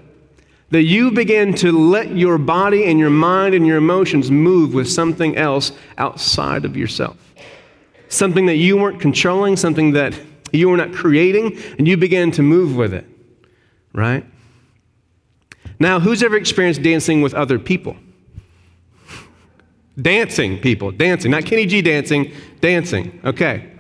that 0.77 0.83
you 0.83 1.11
begin 1.11 1.55
to 1.55 1.73
let 1.73 2.15
your 2.15 2.37
body 2.37 2.85
and 2.85 2.99
your 2.99 3.09
mind 3.09 3.55
and 3.55 3.67
your 3.67 3.79
emotions 3.79 4.31
move 4.31 4.75
with 4.75 4.87
something 4.87 5.35
else 5.35 5.73
outside 5.97 6.67
of 6.67 6.77
yourself. 6.77 7.17
Something 8.11 8.45
that 8.45 8.57
you 8.57 8.77
weren't 8.77 9.01
controlling, 9.01 9.57
something 9.57 9.93
that 9.93 10.15
you 10.53 10.69
were 10.69 10.77
not 10.77 10.93
creating, 10.93 11.59
and 11.79 11.89
you 11.89 11.97
began 11.97 12.31
to 12.33 12.43
move 12.43 12.77
with 12.77 12.93
it, 12.93 13.07
right? 13.95 14.27
Now, 15.79 15.99
who's 15.99 16.23
ever 16.23 16.37
experienced 16.37 16.83
dancing 16.83 17.23
with 17.23 17.33
other 17.33 17.59
people? 17.59 17.97
dancing 19.99 20.59
people, 20.59 20.91
dancing, 20.91 21.31
not 21.31 21.47
Kenny 21.47 21.65
G 21.65 21.81
dancing, 21.81 22.31
dancing, 22.61 23.19
okay. 23.25 23.73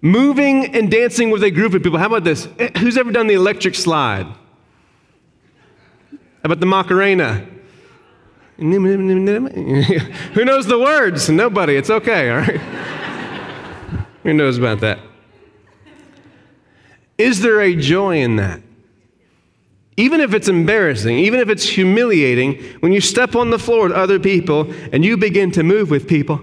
Moving 0.00 0.74
and 0.74 0.90
dancing 0.90 1.28
with 1.28 1.42
a 1.42 1.50
group 1.50 1.74
of 1.74 1.82
people. 1.82 1.98
How 1.98 2.06
about 2.06 2.24
this? 2.24 2.48
Who's 2.78 2.96
ever 2.96 3.12
done 3.12 3.26
the 3.26 3.34
electric 3.34 3.74
slide? 3.74 4.26
About 6.42 6.60
the 6.60 6.66
Macarena? 6.66 7.46
Who 8.60 10.44
knows 10.44 10.66
the 10.66 10.78
words? 10.78 11.30
Nobody. 11.30 11.76
It's 11.76 11.90
okay, 11.90 12.30
all 12.30 12.38
right? 12.38 12.60
Who 14.22 14.34
knows 14.34 14.58
about 14.58 14.80
that? 14.80 14.98
Is 17.16 17.40
there 17.40 17.60
a 17.60 17.74
joy 17.74 18.20
in 18.22 18.36
that? 18.36 18.60
Even 19.96 20.20
if 20.20 20.32
it's 20.32 20.48
embarrassing, 20.48 21.18
even 21.18 21.40
if 21.40 21.48
it's 21.48 21.64
humiliating, 21.68 22.62
when 22.80 22.92
you 22.92 23.00
step 23.00 23.34
on 23.34 23.50
the 23.50 23.58
floor 23.58 23.84
with 23.84 23.92
other 23.92 24.18
people 24.18 24.72
and 24.92 25.04
you 25.04 25.16
begin 25.16 25.50
to 25.52 25.62
move 25.62 25.90
with 25.90 26.08
people, 26.08 26.40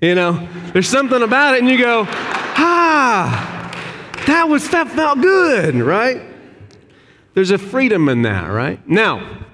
you 0.00 0.14
know, 0.14 0.46
there's 0.72 0.88
something 0.88 1.22
about 1.22 1.54
it 1.54 1.60
and 1.60 1.68
you 1.68 1.78
go, 1.78 2.04
ah, 2.08 3.70
that 4.26 4.48
was, 4.48 4.68
that 4.70 4.88
felt 4.88 5.20
good, 5.20 5.74
right? 5.76 6.31
There's 7.34 7.50
a 7.50 7.58
freedom 7.58 8.08
in 8.08 8.22
that, 8.22 8.48
right? 8.48 8.86
Now, 8.88 9.44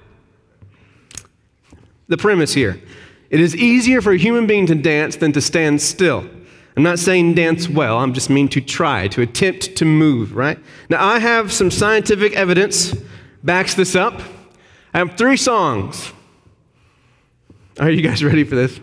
the 2.09 2.17
premise 2.17 2.55
here 2.55 2.81
it 3.31 3.41
is 3.41 3.55
easier 3.55 4.01
for 4.01 4.13
a 4.13 4.19
human 4.19 4.47
being 4.47 4.67
to 4.67 4.75
dance 4.75 5.17
than 5.17 5.33
to 5.33 5.41
stand 5.41 5.83
still. 5.83 6.29
I'm 6.77 6.83
not 6.83 6.99
saying 6.99 7.35
dance 7.35 7.69
well, 7.69 7.99
I'm 7.99 8.15
just 8.15 8.31
mean 8.31 8.49
to 8.51 8.61
try, 8.61 9.09
to 9.09 9.21
attempt 9.21 9.77
to 9.77 9.85
move, 9.85 10.35
right? 10.35 10.59
Now, 10.89 11.05
I 11.05 11.19
have 11.19 11.53
some 11.53 11.71
scientific 11.71 12.35
evidence 12.35 12.95
backs 13.43 13.75
this 13.75 13.95
up. 13.95 14.23
I 14.95 14.99
have 14.99 15.19
three 15.19 15.37
songs. 15.37 16.13
Are 17.81 17.91
you 17.91 18.01
guys 18.01 18.25
ready 18.25 18.45
for 18.45 18.55
this? 18.55 18.81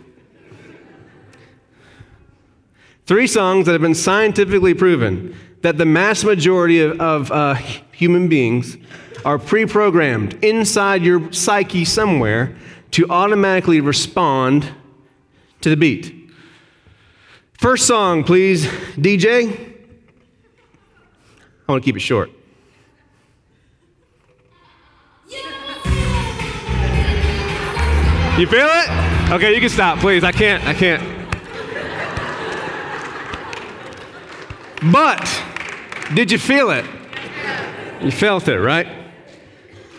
Three 3.05 3.27
songs 3.27 3.65
that 3.65 3.71
have 3.71 3.81
been 3.81 3.95
scientifically 3.95 4.73
proven 4.73 5.35
that 5.61 5.77
the 5.77 5.85
mass 5.85 6.23
majority 6.23 6.81
of, 6.81 6.99
of 6.99 7.31
uh, 7.31 7.55
human 7.95 8.27
beings 8.27 8.77
are 9.23 9.39
pre 9.39 9.65
programmed 9.65 10.43
inside 10.43 11.03
your 11.03 11.31
psyche 11.31 11.85
somewhere 11.85 12.55
to 12.91 13.07
automatically 13.09 13.81
respond 13.81 14.69
to 15.61 15.69
the 15.69 15.77
beat. 15.77 16.13
First 17.57 17.87
song, 17.87 18.23
please, 18.23 18.65
DJ. 18.95 19.73
I 21.67 21.71
want 21.71 21.83
to 21.83 21.85
keep 21.85 21.95
it 21.95 22.01
short. 22.01 22.29
You 28.37 28.47
feel 28.47 28.67
it? 28.67 29.31
Okay, 29.31 29.55
you 29.55 29.61
can 29.61 29.69
stop, 29.69 29.99
please. 29.99 30.23
I 30.23 30.33
can't, 30.33 30.63
I 30.65 30.73
can't. 30.73 31.01
But, 34.91 35.43
did 36.13 36.29
you 36.31 36.37
feel 36.37 36.69
it? 36.69 36.85
You 38.05 38.11
felt 38.11 38.47
it, 38.47 38.59
right? 38.59 38.85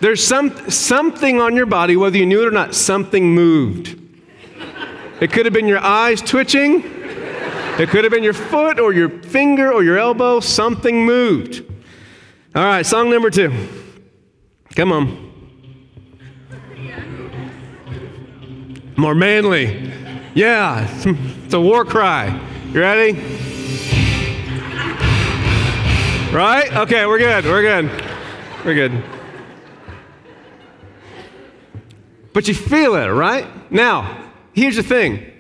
There's 0.01 0.25
some, 0.25 0.71
something 0.71 1.41
on 1.41 1.57
your 1.57 1.67
body, 1.67 1.97
whether 1.97 2.17
you 2.17 2.25
knew 2.25 2.41
it 2.41 2.47
or 2.47 2.53
not, 2.53 2.73
something 2.73 3.35
moved. 3.35 4.01
It 5.21 5.33
could 5.33 5.45
have 5.45 5.53
been 5.53 5.67
your 5.67 5.81
eyes 5.81 6.23
twitching, 6.23 6.85
it 6.85 7.89
could 7.89 8.05
have 8.05 8.13
been 8.13 8.23
your 8.23 8.33
foot 8.33 8.79
or 8.79 8.93
your 8.93 9.09
finger 9.09 9.73
or 9.73 9.83
your 9.83 9.99
elbow, 9.99 10.39
something 10.39 11.05
moved. 11.05 11.65
All 12.55 12.63
right, 12.63 12.87
song 12.87 13.11
number 13.11 13.29
two. 13.29 13.53
Come 14.77 14.93
on. 14.93 15.33
More 18.97 19.17
manly. 19.17 19.93
Yeah, 20.33 20.87
it's 21.45 21.55
a 21.55 21.61
war 21.61 21.85
cry. 21.85 22.41
You 22.69 22.81
ready? 22.81 23.46
Right? 26.37 26.71
Okay, 26.71 27.07
we're 27.07 27.17
good. 27.17 27.47
We're 27.47 27.63
good. 27.63 27.91
We're 28.63 28.75
good. 28.75 29.03
But 32.35 32.47
you 32.47 32.53
feel 32.53 32.95
it, 32.95 33.07
right? 33.07 33.47
Now, 33.73 34.33
here's 34.53 34.77
the 34.77 34.83
thing 34.83 35.33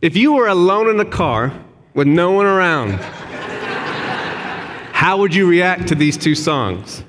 if 0.00 0.16
you 0.16 0.34
were 0.34 0.46
alone 0.46 0.90
in 0.90 1.00
a 1.00 1.04
car 1.04 1.52
with 1.92 2.06
no 2.06 2.30
one 2.30 2.46
around, 2.46 3.00
how 4.92 5.18
would 5.18 5.34
you 5.34 5.48
react 5.48 5.88
to 5.88 5.96
these 5.96 6.16
two 6.16 6.36
songs? 6.36 7.02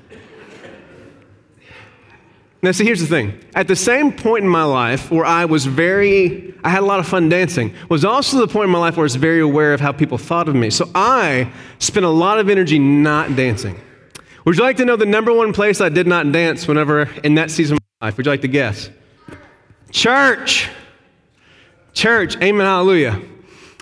Now, 2.61 2.71
see, 2.71 2.83
here's 2.83 2.99
the 2.99 3.07
thing. 3.07 3.39
At 3.55 3.69
the 3.69 3.75
same 3.75 4.11
point 4.11 4.43
in 4.43 4.49
my 4.49 4.63
life 4.63 5.09
where 5.09 5.25
I 5.25 5.45
was 5.45 5.65
very, 5.65 6.53
I 6.63 6.69
had 6.69 6.83
a 6.83 6.85
lot 6.85 6.99
of 6.99 7.07
fun 7.07 7.29
dancing, 7.29 7.73
was 7.87 8.03
also 8.03 8.39
the 8.39 8.51
point 8.51 8.65
in 8.65 8.71
my 8.71 8.79
life 8.79 8.97
where 8.97 9.03
I 9.03 9.05
was 9.05 9.15
very 9.15 9.39
aware 9.39 9.73
of 9.73 9.79
how 9.79 9.93
people 9.93 10.17
thought 10.17 10.49
of 10.49 10.55
me. 10.55 10.69
So 10.69 10.89
I 10.93 11.51
spent 11.79 12.05
a 12.05 12.09
lot 12.09 12.37
of 12.37 12.49
energy 12.49 12.77
not 12.77 13.35
dancing. 13.37 13.79
Would 14.43 14.57
you 14.57 14.63
like 14.63 14.77
to 14.77 14.85
know 14.85 14.97
the 14.97 15.05
number 15.05 15.31
one 15.31 15.53
place 15.53 15.79
I 15.79 15.89
did 15.89 16.05
not 16.05 16.29
dance 16.33 16.67
whenever 16.67 17.03
in 17.23 17.35
that 17.35 17.49
season 17.49 17.77
of 17.77 17.83
my 18.01 18.07
life? 18.07 18.17
Would 18.17 18.25
you 18.25 18.31
like 18.31 18.41
to 18.41 18.47
guess? 18.49 18.89
Church. 19.91 20.69
Church. 21.93 22.35
Amen. 22.41 22.65
Hallelujah. 22.65 23.21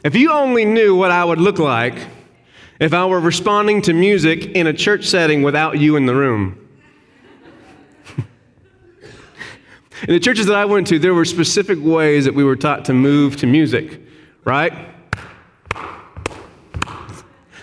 If 0.03 0.15
you 0.15 0.31
only 0.31 0.65
knew 0.65 0.95
what 0.95 1.09
I 1.09 1.25
would 1.25 1.39
look 1.39 1.57
like 1.57 1.95
if 2.79 2.93
I 2.93 3.05
were 3.05 3.19
responding 3.19 3.81
to 3.83 3.93
music 3.93 4.45
in 4.45 4.67
a 4.67 4.73
church 4.73 5.05
setting 5.05 5.41
without 5.41 5.79
you 5.79 5.95
in 5.95 6.05
the 6.05 6.13
room. 6.13 6.66
In 10.03 10.13
the 10.13 10.19
churches 10.19 10.45
that 10.45 10.55
I 10.55 10.65
went 10.65 10.87
to, 10.87 10.99
there 10.99 11.13
were 11.13 11.25
specific 11.25 11.79
ways 11.81 12.25
that 12.25 12.35
we 12.35 12.43
were 12.43 12.55
taught 12.55 12.85
to 12.85 12.93
move 12.93 13.37
to 13.37 13.47
music, 13.47 13.99
right? 14.45 14.73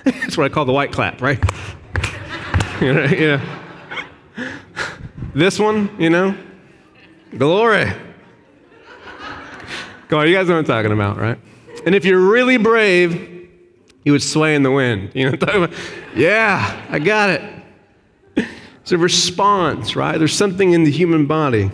That's 0.05 0.37
what 0.37 0.45
I 0.45 0.49
call 0.49 0.65
the 0.65 0.73
white 0.73 0.93
clap, 0.93 1.21
right? 1.21 1.39
you 2.81 2.93
know, 2.93 3.05
yeah. 3.05 3.61
This 5.35 5.59
one, 5.59 5.95
you 5.99 6.11
know, 6.11 6.37
glory. 7.37 7.93
Come 10.09 10.19
on, 10.19 10.29
you 10.29 10.35
guys 10.35 10.49
know 10.49 10.55
what 10.55 10.61
I'm 10.61 10.65
talking 10.65 10.93
about, 10.93 11.19
right? 11.19 11.39
And 11.87 11.95
if 11.95 12.05
you're 12.05 12.21
really 12.21 12.57
brave, 12.57 13.49
you 14.05 14.13
would 14.13 14.23
sway 14.23 14.55
in 14.55 14.63
the 14.63 14.71
wind. 14.71 15.13
You 15.15 15.25
know 15.25 15.31
what 15.33 15.43
I'm 15.43 15.47
talking 15.47 15.65
about? 15.65 15.79
Yeah, 16.17 16.87
I 16.91 16.99
got 16.99 17.31
it. 17.31 17.43
It's 18.83 18.93
a 18.93 18.99
response, 18.99 19.97
right? 19.97 20.19
There's 20.19 20.35
something 20.35 20.73
in 20.73 20.85
the 20.85 20.91
human 20.91 21.27
body 21.27 21.71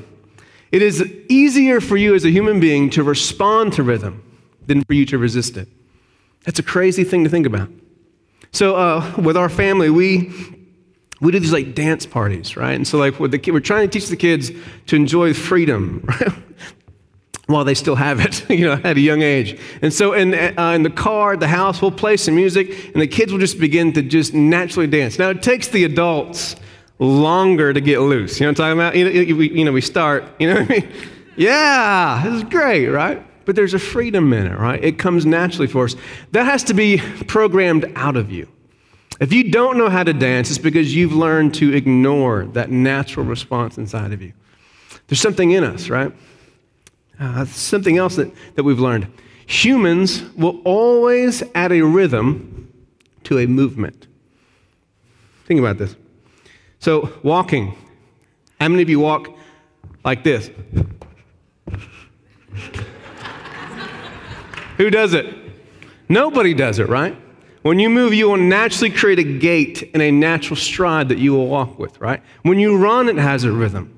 it 0.73 0.83
is 0.83 1.03
easier 1.29 1.81
for 1.81 1.97
you 1.97 2.15
as 2.15 2.25
a 2.25 2.31
human 2.31 2.61
being 2.61 2.91
to 2.91 3.03
respond 3.03 3.73
to 3.75 3.83
rhythm 3.83 4.23
than 4.67 4.85
for 4.85 4.95
you 4.95 5.05
to 5.07 5.19
resist 5.19 5.57
it. 5.57 5.69
That's 6.45 6.59
a 6.59 6.63
crazy 6.63 7.05
thing 7.05 7.25
to 7.25 7.31
think 7.31 7.47
about. 7.47 7.69
So, 8.53 8.77
uh, 8.77 9.15
with 9.19 9.37
our 9.37 9.49
family, 9.49 9.91
we 9.91 10.33
we 11.21 11.33
do 11.33 11.39
these 11.39 11.53
like 11.53 11.75
dance 11.75 12.07
parties, 12.07 12.57
right? 12.57 12.73
And 12.73 12.87
so, 12.87 12.99
like, 12.99 13.21
with 13.21 13.31
the, 13.31 13.51
we're 13.51 13.61
trying 13.61 13.89
to 13.89 13.99
teach 13.99 14.09
the 14.09 14.17
kids 14.17 14.51
to 14.87 14.97
enjoy 14.97 15.35
freedom, 15.35 16.05
right? 16.09 16.33
While 17.47 17.65
they 17.65 17.75
still 17.75 17.97
have 17.97 18.21
it, 18.21 18.49
you 18.51 18.65
know, 18.65 18.81
at 18.85 18.97
a 18.97 19.01
young 19.01 19.23
age. 19.23 19.61
And 19.83 19.93
so, 19.93 20.15
in, 20.15 20.35
uh, 20.35 20.71
in 20.71 20.83
the 20.83 20.91
car, 20.91 21.37
the 21.37 21.49
house, 21.49 21.83
we'll 21.83 21.91
play 21.91 22.17
some 22.17 22.35
music, 22.35 22.93
and 22.93 23.03
the 23.03 23.07
kids 23.07 23.33
will 23.33 23.41
just 23.41 23.59
begin 23.59 23.93
to 23.93 24.03
just 24.03 24.35
naturally 24.35 24.87
dance. 24.87 25.19
Now, 25.19 25.31
it 25.31 25.43
takes 25.43 25.69
the 25.69 25.85
adults 25.85 26.57
longer 27.01 27.73
to 27.73 27.81
get 27.81 27.99
loose. 28.01 28.39
You 28.39 28.45
know 28.45 28.51
what 28.51 28.61
I'm 28.61 28.79
talking 28.79 28.79
about? 28.79 28.97
You 28.97 29.35
know, 29.35 29.37
we, 29.37 29.51
you 29.51 29.65
know, 29.65 29.73
we 29.73 29.81
start, 29.81 30.25
you 30.39 30.49
know 30.49 30.61
what 30.61 30.71
I 30.71 30.75
mean? 30.75 30.89
Yeah, 31.37 32.23
this 32.25 32.35
is 32.35 32.45
great, 32.45 32.87
right? 32.89 33.27
But 33.47 33.57
there's 33.57 33.75
a 33.75 33.79
freedom 33.79 34.33
in 34.33 34.47
it, 34.47 34.59
right? 34.59 34.83
It 34.85 34.99
comes 34.99 35.25
naturally 35.25 35.67
for 35.67 35.87
us. 35.87 35.97
That 36.33 36.45
has 36.45 36.63
to 36.65 36.75
be 36.75 36.99
programmed 37.27 37.91
out 37.97 38.17
of 38.17 38.31
you. 38.31 38.47
If 39.19 39.33
you 39.33 39.51
don't 39.51 39.77
know 39.77 39.89
how 39.89 40.03
to 40.03 40.13
dance, 40.13 40.51
it's 40.51 40.59
because 40.59 40.95
you've 40.95 41.15
learned 41.15 41.55
to 41.55 41.75
ignore 41.75 42.45
that 42.53 42.71
natural 42.71 43.27
response 43.27 43.79
inside 43.79 44.13
of 44.13 44.23
you. 44.23 44.33
There's 45.09 45.21
something 45.21 45.51
in 45.51 45.65
us, 45.65 45.89
right? 45.89 46.13
Uh, 47.19 47.45
something 47.47 47.99
else 47.99 48.17
that, 48.17 48.31
that 48.55 48.63
we've 48.63 48.79
learned. 48.79 49.09
Humans 49.47 50.23
will 50.37 50.61
always 50.65 51.43
add 51.55 51.73
a 51.73 51.81
rhythm 51.81 52.73
to 53.25 53.39
a 53.39 53.47
movement. 53.47 54.07
Think 55.47 55.61
about 55.61 55.79
this. 55.79 55.97
So, 56.81 57.13
walking. 57.23 57.77
How 58.59 58.69
many 58.69 58.83
of 58.83 58.89
you 58.89 59.01
walk 59.01 59.29
like 60.03 60.25
this? 60.25 60.51
Who 64.79 64.89
does 64.89 65.13
it? 65.13 65.27
Nobody 66.09 66.55
does 66.55 66.79
it, 66.79 66.89
right? 66.89 67.15
When 67.61 67.79
you 67.79 67.91
move, 67.91 68.15
you 68.15 68.31
will 68.31 68.39
naturally 68.39 68.91
create 68.91 69.19
a 69.19 69.23
gait 69.23 69.91
and 69.93 70.03
a 70.03 70.11
natural 70.11 70.57
stride 70.57 71.11
that 71.11 71.19
you 71.19 71.35
will 71.35 71.49
walk 71.49 71.79
with, 71.79 72.01
right? 72.01 72.23
When 72.45 72.59
you 72.59 72.79
run, 72.79 73.11
it 73.11 73.17
has 73.17 73.45
a 73.45 73.53
rhythm. 73.53 73.95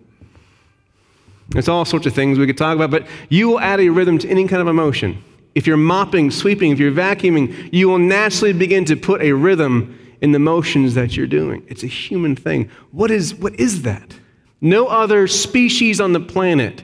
It's 1.55 1.69
all 1.69 1.85
sorts 1.85 2.07
of 2.07 2.15
things 2.15 2.37
we 2.37 2.47
could 2.47 2.59
talk 2.59 2.75
about, 2.75 2.91
but 2.91 3.07
you 3.29 3.47
will 3.49 3.61
add 3.61 3.79
a 3.79 3.91
rhythm 3.91 4.19
to 4.19 4.29
any 4.29 4.49
kind 4.49 4.61
of 4.61 4.67
emotion. 4.67 5.23
If 5.55 5.69
you're 5.69 5.77
mopping, 5.77 6.33
sweeping, 6.33 6.73
if 6.73 6.81
you're 6.81 6.91
vacuuming, 6.91 7.73
you 7.73 7.89
will 7.89 7.99
naturally 7.99 8.53
begin 8.53 8.85
to 8.87 8.97
put 8.97 9.23
a 9.23 9.33
rhythm 9.33 9.97
in 10.23 10.33
the 10.33 10.39
motions 10.39 10.95
that 10.95 11.17
you're 11.17 11.27
doing. 11.27 11.63
It's 11.69 11.83
a 11.83 11.89
human 11.89 12.35
thing. 12.35 12.71
What 12.93 13.11
is, 13.11 13.35
what 13.35 13.55
is 13.61 13.83
that? 13.83 14.19
No 14.63 14.87
other 14.87 15.27
species 15.27 16.01
on 16.01 16.15
the 16.15 16.21
planet 16.21 16.83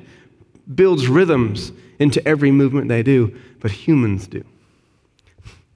builds 0.74 1.08
rhythms 1.08 1.72
into 1.98 2.26
every 2.28 2.50
movement 2.50 2.88
they 2.88 3.02
do 3.02 3.34
but 3.60 3.70
humans 3.70 4.26
do. 4.26 4.44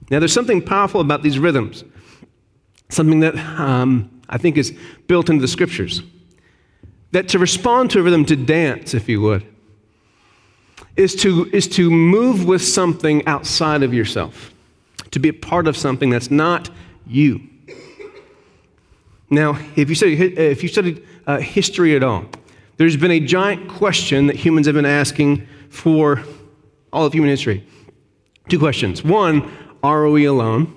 Now, 0.09 0.19
there's 0.19 0.33
something 0.33 0.61
powerful 0.61 1.01
about 1.01 1.23
these 1.23 1.39
rhythms, 1.39 1.83
something 2.89 3.21
that 3.21 3.35
um, 3.35 4.21
I 4.29 4.37
think 4.37 4.57
is 4.57 4.77
built 5.07 5.29
into 5.29 5.41
the 5.41 5.47
scriptures. 5.47 6.01
That 7.11 7.29
to 7.29 7.39
respond 7.39 7.91
to 7.91 7.99
a 7.99 8.03
rhythm, 8.03 8.25
to 8.25 8.35
dance, 8.35 8.93
if 8.93 9.07
you 9.07 9.21
would, 9.21 9.45
is 10.95 11.15
to, 11.17 11.49
is 11.53 11.67
to 11.69 11.89
move 11.89 12.45
with 12.45 12.63
something 12.63 13.25
outside 13.27 13.83
of 13.83 13.93
yourself, 13.93 14.53
to 15.11 15.19
be 15.19 15.29
a 15.29 15.33
part 15.33 15.67
of 15.67 15.77
something 15.77 16.09
that's 16.09 16.31
not 16.31 16.69
you. 17.07 17.41
Now, 19.33 19.57
if 19.75 19.89
you 19.89 19.95
study, 19.95 20.15
if 20.37 20.61
you 20.61 20.69
studied 20.69 21.03
uh, 21.25 21.39
history 21.39 21.95
at 21.95 22.03
all, 22.03 22.25
there's 22.77 22.95
been 22.95 23.11
a 23.11 23.19
giant 23.19 23.67
question 23.67 24.27
that 24.27 24.35
humans 24.35 24.67
have 24.67 24.75
been 24.75 24.85
asking 24.85 25.47
for 25.69 26.23
all 26.91 27.05
of 27.07 27.13
human 27.13 27.31
history. 27.31 27.65
Two 28.47 28.59
questions. 28.59 29.03
One, 29.03 29.51
are 29.81 30.07
we 30.07 30.25
alone? 30.25 30.73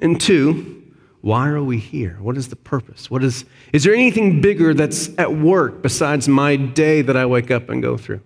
And 0.00 0.20
two, 0.20 0.82
why 1.20 1.48
are 1.48 1.62
we 1.62 1.78
here? 1.78 2.16
What 2.20 2.36
is 2.36 2.48
the 2.48 2.56
purpose? 2.56 3.08
What 3.08 3.22
is, 3.22 3.44
is 3.72 3.84
there 3.84 3.94
anything 3.94 4.40
bigger 4.40 4.74
that's 4.74 5.16
at 5.16 5.32
work 5.32 5.80
besides 5.80 6.26
my 6.28 6.56
day 6.56 7.02
that 7.02 7.16
I 7.16 7.24
wake 7.26 7.52
up 7.52 7.68
and 7.68 7.80
go 7.80 7.96
through? 7.96 8.20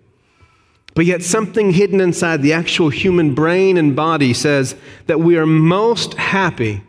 But 0.94 1.04
yet, 1.04 1.22
something 1.22 1.72
hidden 1.72 2.00
inside 2.00 2.40
the 2.40 2.54
actual 2.54 2.88
human 2.88 3.34
brain 3.34 3.76
and 3.76 3.94
body 3.94 4.32
says 4.32 4.74
that 5.06 5.20
we 5.20 5.36
are 5.36 5.44
most 5.44 6.14
happy 6.14 6.82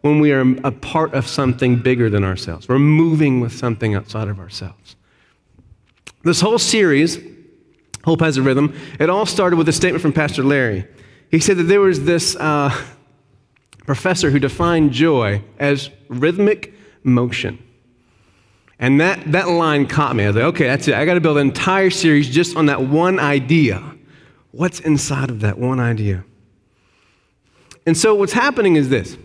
when 0.00 0.20
we 0.20 0.32
are 0.32 0.40
a 0.64 0.72
part 0.72 1.14
of 1.14 1.26
something 1.26 1.76
bigger 1.76 2.08
than 2.08 2.24
ourselves. 2.24 2.68
We're 2.68 2.78
moving 2.78 3.40
with 3.40 3.52
something 3.52 3.94
outside 3.94 4.28
of 4.28 4.38
ourselves. 4.38 4.96
This 6.22 6.40
whole 6.40 6.58
series 6.58 7.18
Hope 8.04 8.20
has 8.20 8.36
a 8.36 8.42
rhythm. 8.42 8.74
It 8.98 9.10
all 9.10 9.26
started 9.26 9.56
with 9.56 9.68
a 9.68 9.72
statement 9.72 10.00
from 10.00 10.12
Pastor 10.12 10.42
Larry. 10.42 10.86
He 11.30 11.38
said 11.38 11.58
that 11.58 11.64
there 11.64 11.80
was 11.80 12.04
this 12.04 12.34
uh, 12.36 12.70
professor 13.84 14.30
who 14.30 14.38
defined 14.38 14.92
joy 14.92 15.42
as 15.58 15.90
rhythmic 16.08 16.74
motion. 17.02 17.62
And 18.78 19.00
that, 19.00 19.30
that 19.32 19.48
line 19.48 19.86
caught 19.86 20.16
me. 20.16 20.24
I 20.24 20.28
was 20.28 20.36
like, 20.36 20.44
okay, 20.46 20.64
that's 20.66 20.88
it. 20.88 20.94
I 20.94 21.04
got 21.04 21.14
to 21.14 21.20
build 21.20 21.36
an 21.36 21.48
entire 21.48 21.90
series 21.90 22.30
just 22.30 22.56
on 22.56 22.66
that 22.66 22.82
one 22.82 23.18
idea. 23.18 23.82
What's 24.52 24.80
inside 24.80 25.28
of 25.28 25.40
that 25.40 25.58
one 25.58 25.78
idea? 25.78 26.24
And 27.84 27.96
so, 27.96 28.14
what's 28.14 28.32
happening 28.32 28.76
is 28.76 28.88
this 28.88 29.16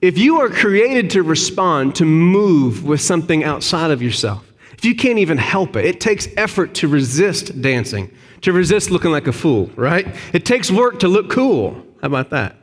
if 0.00 0.16
you 0.16 0.40
are 0.40 0.48
created 0.48 1.10
to 1.10 1.22
respond, 1.22 1.94
to 1.96 2.04
move 2.04 2.84
with 2.84 3.00
something 3.00 3.44
outside 3.44 3.90
of 3.90 4.02
yourself, 4.02 4.50
if 4.72 4.84
you 4.84 4.94
can't 4.94 5.18
even 5.18 5.36
help 5.36 5.76
it, 5.76 5.84
it 5.84 6.00
takes 6.00 6.26
effort 6.36 6.74
to 6.76 6.88
resist 6.88 7.60
dancing, 7.60 8.10
to 8.40 8.52
resist 8.52 8.90
looking 8.90 9.10
like 9.10 9.26
a 9.26 9.32
fool, 9.32 9.70
right? 9.76 10.06
It 10.32 10.46
takes 10.46 10.70
work 10.70 11.00
to 11.00 11.08
look 11.08 11.28
cool. 11.30 11.74
How 12.00 12.06
about 12.06 12.30
that? 12.30 12.56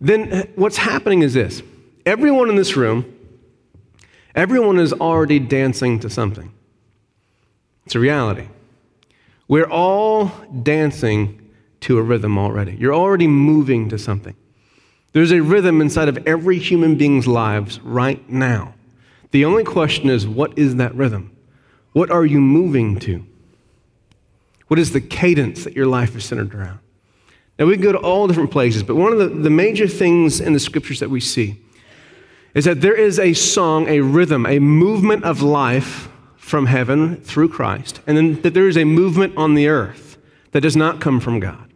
Then 0.00 0.32
uh, 0.32 0.44
what's 0.54 0.76
happening 0.76 1.22
is 1.22 1.34
this 1.34 1.62
everyone 2.04 2.50
in 2.50 2.56
this 2.56 2.76
room, 2.76 3.10
everyone 4.34 4.78
is 4.78 4.92
already 4.92 5.38
dancing 5.38 5.98
to 6.00 6.10
something. 6.10 6.52
It's 7.86 7.94
a 7.94 8.00
reality. 8.00 8.48
We're 9.48 9.70
all 9.70 10.30
dancing 10.62 11.50
to 11.80 11.96
a 11.96 12.02
rhythm 12.02 12.36
already. 12.36 12.76
You're 12.76 12.94
already 12.94 13.26
moving 13.26 13.88
to 13.88 13.98
something. 13.98 14.36
There's 15.12 15.32
a 15.32 15.42
rhythm 15.42 15.80
inside 15.80 16.08
of 16.08 16.18
every 16.26 16.58
human 16.58 16.96
being's 16.96 17.26
lives 17.26 17.80
right 17.80 18.28
now. 18.28 18.74
The 19.30 19.44
only 19.44 19.64
question 19.64 20.10
is 20.10 20.26
what 20.26 20.56
is 20.58 20.76
that 20.76 20.94
rhythm? 20.94 21.36
What 21.92 22.10
are 22.10 22.24
you 22.24 22.40
moving 22.40 22.98
to? 23.00 23.24
What 24.68 24.78
is 24.78 24.92
the 24.92 25.00
cadence 25.00 25.64
that 25.64 25.74
your 25.74 25.86
life 25.86 26.14
is 26.14 26.24
centered 26.24 26.54
around? 26.54 26.80
Now, 27.58 27.66
we 27.66 27.74
can 27.74 27.82
go 27.82 27.92
to 27.92 27.98
all 27.98 28.28
different 28.28 28.52
places, 28.52 28.82
but 28.82 28.94
one 28.94 29.12
of 29.12 29.18
the, 29.18 29.28
the 29.28 29.50
major 29.50 29.88
things 29.88 30.40
in 30.40 30.52
the 30.52 30.60
scriptures 30.60 31.00
that 31.00 31.10
we 31.10 31.20
see 31.20 31.58
is 32.54 32.66
that 32.66 32.80
there 32.80 32.94
is 32.94 33.18
a 33.18 33.32
song, 33.32 33.88
a 33.88 34.00
rhythm, 34.00 34.46
a 34.46 34.58
movement 34.58 35.24
of 35.24 35.42
life 35.42 36.08
from 36.36 36.66
heaven 36.66 37.16
through 37.16 37.48
Christ, 37.48 38.00
and 38.06 38.16
then 38.16 38.40
that 38.42 38.54
there 38.54 38.68
is 38.68 38.76
a 38.76 38.84
movement 38.84 39.36
on 39.36 39.54
the 39.54 39.68
earth 39.68 40.18
that 40.52 40.60
does 40.60 40.76
not 40.76 41.00
come 41.00 41.20
from 41.20 41.40
God. 41.40 41.67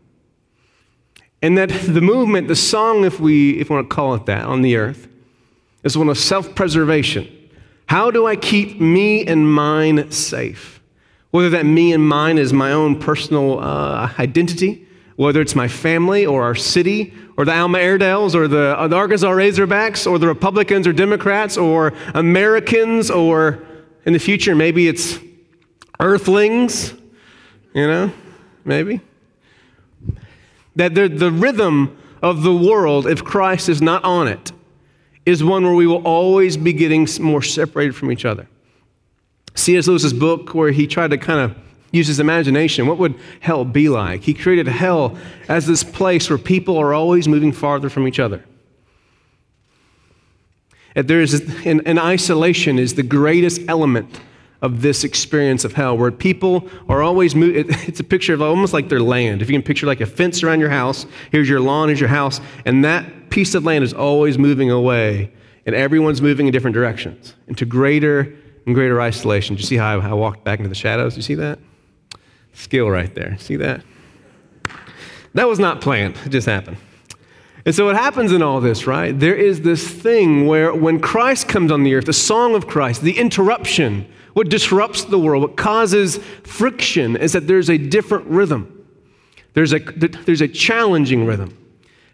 And 1.43 1.59
that 1.59 1.69
the 1.71 2.01
movement, 2.01 2.49
the 2.49 2.57
song, 2.57 3.05
if 3.05 3.19
we, 3.19 3.59
if 3.59 3.69
we 3.69 3.75
want 3.75 3.91
to 3.91 3.95
call 3.95 4.15
it 4.15 4.27
that, 4.27 4.45
on 4.45 4.63
the 4.63 4.77
earth, 4.77 5.09
is 5.83 5.99
one 5.99 6.09
of 6.09 6.17
self 6.17 6.55
preservation 6.55 7.29
how 7.87 8.11
do 8.11 8.27
I 8.27 8.37
keep 8.37 8.81
me 8.81 9.27
and 9.27 9.53
mine 9.53 10.11
safe? 10.11 10.81
Whether 11.31 11.51
that 11.51 11.67
me 11.67 11.93
and 11.93 12.09
mine 12.09 12.39
is 12.39 12.51
my 12.51 12.73
own 12.73 12.99
personal 12.99 13.61
uh, 13.61 14.11
identity, 14.19 14.89
whether 15.17 15.43
it's 15.43 15.55
my 15.55 15.69
family 15.69 16.25
or 16.25 16.43
our 16.43 16.55
city 16.55 17.13
or 17.37 17.45
the 17.45 17.55
Alma 17.55 17.77
Airedales 17.77 18.35
or 18.35 18.49
the, 18.49 18.81
or 18.81 18.89
the 18.89 18.97
Arkansas 18.97 19.29
Razorbacks 19.29 20.11
or 20.11 20.19
the 20.19 20.27
Republicans 20.27 20.87
or 20.87 20.95
Democrats 20.95 21.59
or 21.59 21.93
Americans 22.15 23.11
or 23.11 23.63
in 24.07 24.15
the 24.15 24.19
future 24.19 24.55
maybe 24.55 24.89
it's 24.89 25.19
earthlings, 26.01 26.95
you 27.75 27.87
know, 27.87 28.11
maybe. 28.65 29.03
That 30.77 30.95
the 30.95 31.31
rhythm 31.31 31.97
of 32.23 32.43
the 32.43 32.55
world, 32.55 33.07
if 33.07 33.23
Christ 33.25 33.69
is 33.69 33.83
not 33.83 34.03
on 34.05 34.29
it, 34.29 34.53
is 35.27 35.45
one 35.45 35.65
where 35.65 35.75
we 35.75 35.87
will 35.87 36.03
always 36.07 36.57
be 36.57 36.73
getting 36.73 37.07
more 37.21 37.43
separated 37.43 37.95
from 37.95 38.11
each 38.11 38.25
other. 38.25 38.49
C.S. 39.55 39.87
Lewis's 39.87 40.13
book, 40.13 40.55
where 40.55 40.71
he 40.71 40.87
tried 40.87 41.11
to 41.11 41.19
kind 41.19 41.41
of 41.41 41.57
use 41.91 42.07
his 42.07 42.19
imagination, 42.19 42.87
what 42.87 42.99
would 42.99 43.15
hell 43.41 43.65
be 43.65 43.89
like? 43.89 44.23
He 44.23 44.35
created 44.35 44.67
hell 44.67 45.17
as 45.49 45.67
this 45.67 45.85
place 45.85 46.31
where 46.31 46.39
people 46.39 46.79
are 46.79 46.95
always 46.95 47.29
moving 47.29 47.53
farther 47.53 47.91
from 47.91 48.09
each 48.09 48.19
other. 48.19 48.45
And 50.95 51.07
there 51.07 51.21
is 51.21 51.35
an, 51.67 51.99
isolation 51.99 52.79
is 52.79 52.95
the 52.95 53.03
greatest 53.03 53.61
element 53.69 54.21
of 54.63 54.81
this 54.81 55.03
experience 55.03 55.65
of 55.65 55.75
hell, 55.75 55.99
where 55.99 56.13
people 56.13 56.69
are 56.89 57.03
always 57.03 57.35
moving. 57.35 57.67
It's 57.89 58.01
a 58.01 58.05
picture 58.05 58.33
of 58.33 58.41
almost 58.41 58.73
like 58.73 58.89
their 58.89 59.01
land. 59.01 59.43
If 59.43 59.51
you 59.51 59.55
can 59.55 59.63
picture 59.63 59.87
like 59.87 60.01
a 60.01 60.07
fence 60.07 60.43
around 60.43 60.61
your 60.61 60.71
house, 60.71 61.05
here's 61.31 61.49
your 61.49 61.61
lawn, 61.61 61.89
here's 61.89 62.01
your 62.01 62.09
house, 62.09 62.41
and 62.65 62.85
that 62.85 63.29
piece 63.29 63.55
of 63.55 63.65
land 63.65 63.85
is 63.85 63.93
always 63.93 64.39
moving 64.39 64.71
away, 64.71 65.33
and 65.67 65.75
everyone's 65.75 66.23
moving 66.23 66.47
in 66.47 66.53
different 66.53 66.75
directions 66.75 67.35
into 67.49 67.67
greater 67.67 68.35
and 68.65 68.75
greater 68.75 69.01
isolation. 69.01 69.57
Do 69.57 69.61
you 69.61 69.67
see 69.67 69.77
how 69.77 70.01
I, 70.01 70.11
I 70.11 70.13
walked 70.13 70.45
back 70.45 70.61
into 70.61 70.69
the 70.69 70.75
shadows? 70.77 71.15
Do 71.15 71.19
you 71.19 71.23
see 71.23 71.35
that? 71.35 71.59
Skill 72.55 72.89
right 72.89 73.13
there. 73.15 73.37
See 73.39 73.57
that? 73.57 73.83
That 75.35 75.49
was 75.49 75.59
not 75.59 75.81
planned, 75.81 76.17
it 76.25 76.29
just 76.29 76.47
happened. 76.47 76.77
And 77.65 77.75
so, 77.75 77.87
what 77.87 77.97
happens 77.97 78.33
in 78.33 78.43
all 78.43 78.61
this, 78.61 78.87
right? 78.87 79.19
There 79.19 79.37
is 79.37 79.63
this 79.63 79.89
thing 79.89 80.47
where 80.47 80.75
when 80.75 81.01
Christ 81.01 81.49
comes 81.49 81.71
on 81.71 81.85
the 81.85 81.95
earth, 81.95 82.07
the 82.07 82.13
song 82.13 82.55
of 82.55 82.67
Christ, 82.67 83.03
the 83.03 83.19
interruption, 83.19 84.07
what 84.35 84.49
disrupts 84.49 85.05
the 85.05 85.19
world, 85.19 85.43
what 85.43 85.57
causes 85.57 86.19
friction 86.43 87.17
is 87.17 87.33
that 87.33 87.47
there's 87.47 87.69
a 87.69 87.79
different 87.79 88.27
rhythm. 88.27 88.87
There's 89.55 89.73
a, 89.73 89.79
there's 89.79 90.41
a 90.41 90.49
challenging 90.49 91.27
rhythm. 91.27 91.57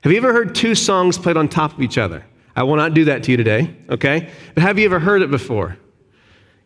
Have 0.03 0.13
you 0.13 0.19
ever 0.19 0.33
heard 0.33 0.55
two 0.55 0.75
songs 0.75 1.19
played 1.19 1.37
on 1.37 1.49
top 1.49 1.75
of 1.75 1.83
each 1.83 1.99
other? 1.99 2.25
I 2.57 2.65
will 2.65 2.77
not 2.77 2.95
do 2.95 3.05
that 3.05 3.23
to 3.25 3.31
you 3.31 3.37
today, 3.37 3.75
okay? 3.89 4.31
But 4.55 4.63
have 4.63 4.79
you 4.79 4.85
ever 4.85 4.99
heard 4.99 5.23
it 5.23 5.31
before? 5.31 5.77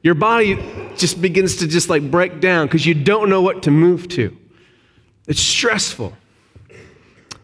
Your 0.03 0.15
body 0.15 0.57
just 0.97 1.21
begins 1.21 1.57
to 1.57 1.69
just 1.69 1.89
like 1.89 2.11
break 2.11 2.41
down 2.41 2.67
because 2.67 2.87
you 2.87 2.95
don't 2.95 3.29
know 3.29 3.43
what 3.43 3.63
to 3.65 3.71
move 3.71 4.09
to. 4.09 4.37
It's 5.29 5.41
stressful. 5.41 6.15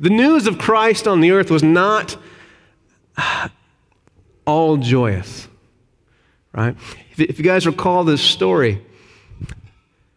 The 0.00 0.10
news 0.10 0.46
of 0.46 0.58
Christ 0.58 1.06
on 1.06 1.20
the 1.20 1.30
earth 1.30 1.50
was 1.50 1.62
not 1.62 2.16
all 4.46 4.76
joyous, 4.76 5.48
right? 6.66 6.76
If 7.16 7.38
you 7.38 7.44
guys 7.44 7.66
recall 7.66 8.04
this 8.04 8.20
story, 8.20 8.84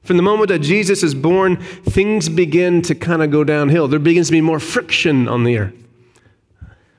from 0.03 0.17
the 0.17 0.23
moment 0.23 0.49
that 0.49 0.59
Jesus 0.59 1.03
is 1.03 1.13
born, 1.13 1.57
things 1.57 2.27
begin 2.27 2.81
to 2.83 2.95
kind 2.95 3.21
of 3.21 3.31
go 3.31 3.43
downhill. 3.43 3.87
There 3.87 3.99
begins 3.99 4.27
to 4.27 4.31
be 4.31 4.41
more 4.41 4.59
friction 4.59 5.27
on 5.27 5.43
the 5.43 5.57
earth. 5.57 5.75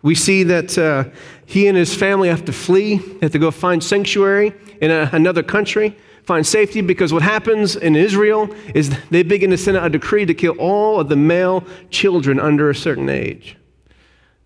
We 0.03 0.15
see 0.15 0.43
that 0.45 0.79
uh, 0.79 1.05
he 1.47 1.69
and 1.69 1.77
his 1.77 1.95
family 1.95 2.29
have 2.29 2.45
to 2.47 2.53
flee, 2.53 2.97
they 2.97 3.19
have 3.23 3.33
to 3.33 3.39
go 3.39 3.51
find 3.51 3.83
sanctuary 3.83 4.53
in 4.81 4.91
a, 4.91 5.09
another 5.13 5.43
country, 5.43 5.97
find 6.25 6.47
safety, 6.47 6.81
because 6.81 7.13
what 7.13 7.23
happens 7.23 7.77
in 7.77 7.95
Israel 7.95 8.49
is 8.75 8.97
they 9.11 9.23
begin 9.23 9.51
to 9.51 9.57
send 9.57 9.77
out 9.77 9.87
a 9.87 9.91
decree 9.91 10.27
to 10.27 10.35
kill 10.35 10.55
all 10.59 11.01
of 11.01 11.09
the 11.09 11.17
male 11.17 11.65
children 11.91 12.41
under 12.41 12.71
a 12.71 12.75
certain 12.75 13.09
age. 13.09 13.57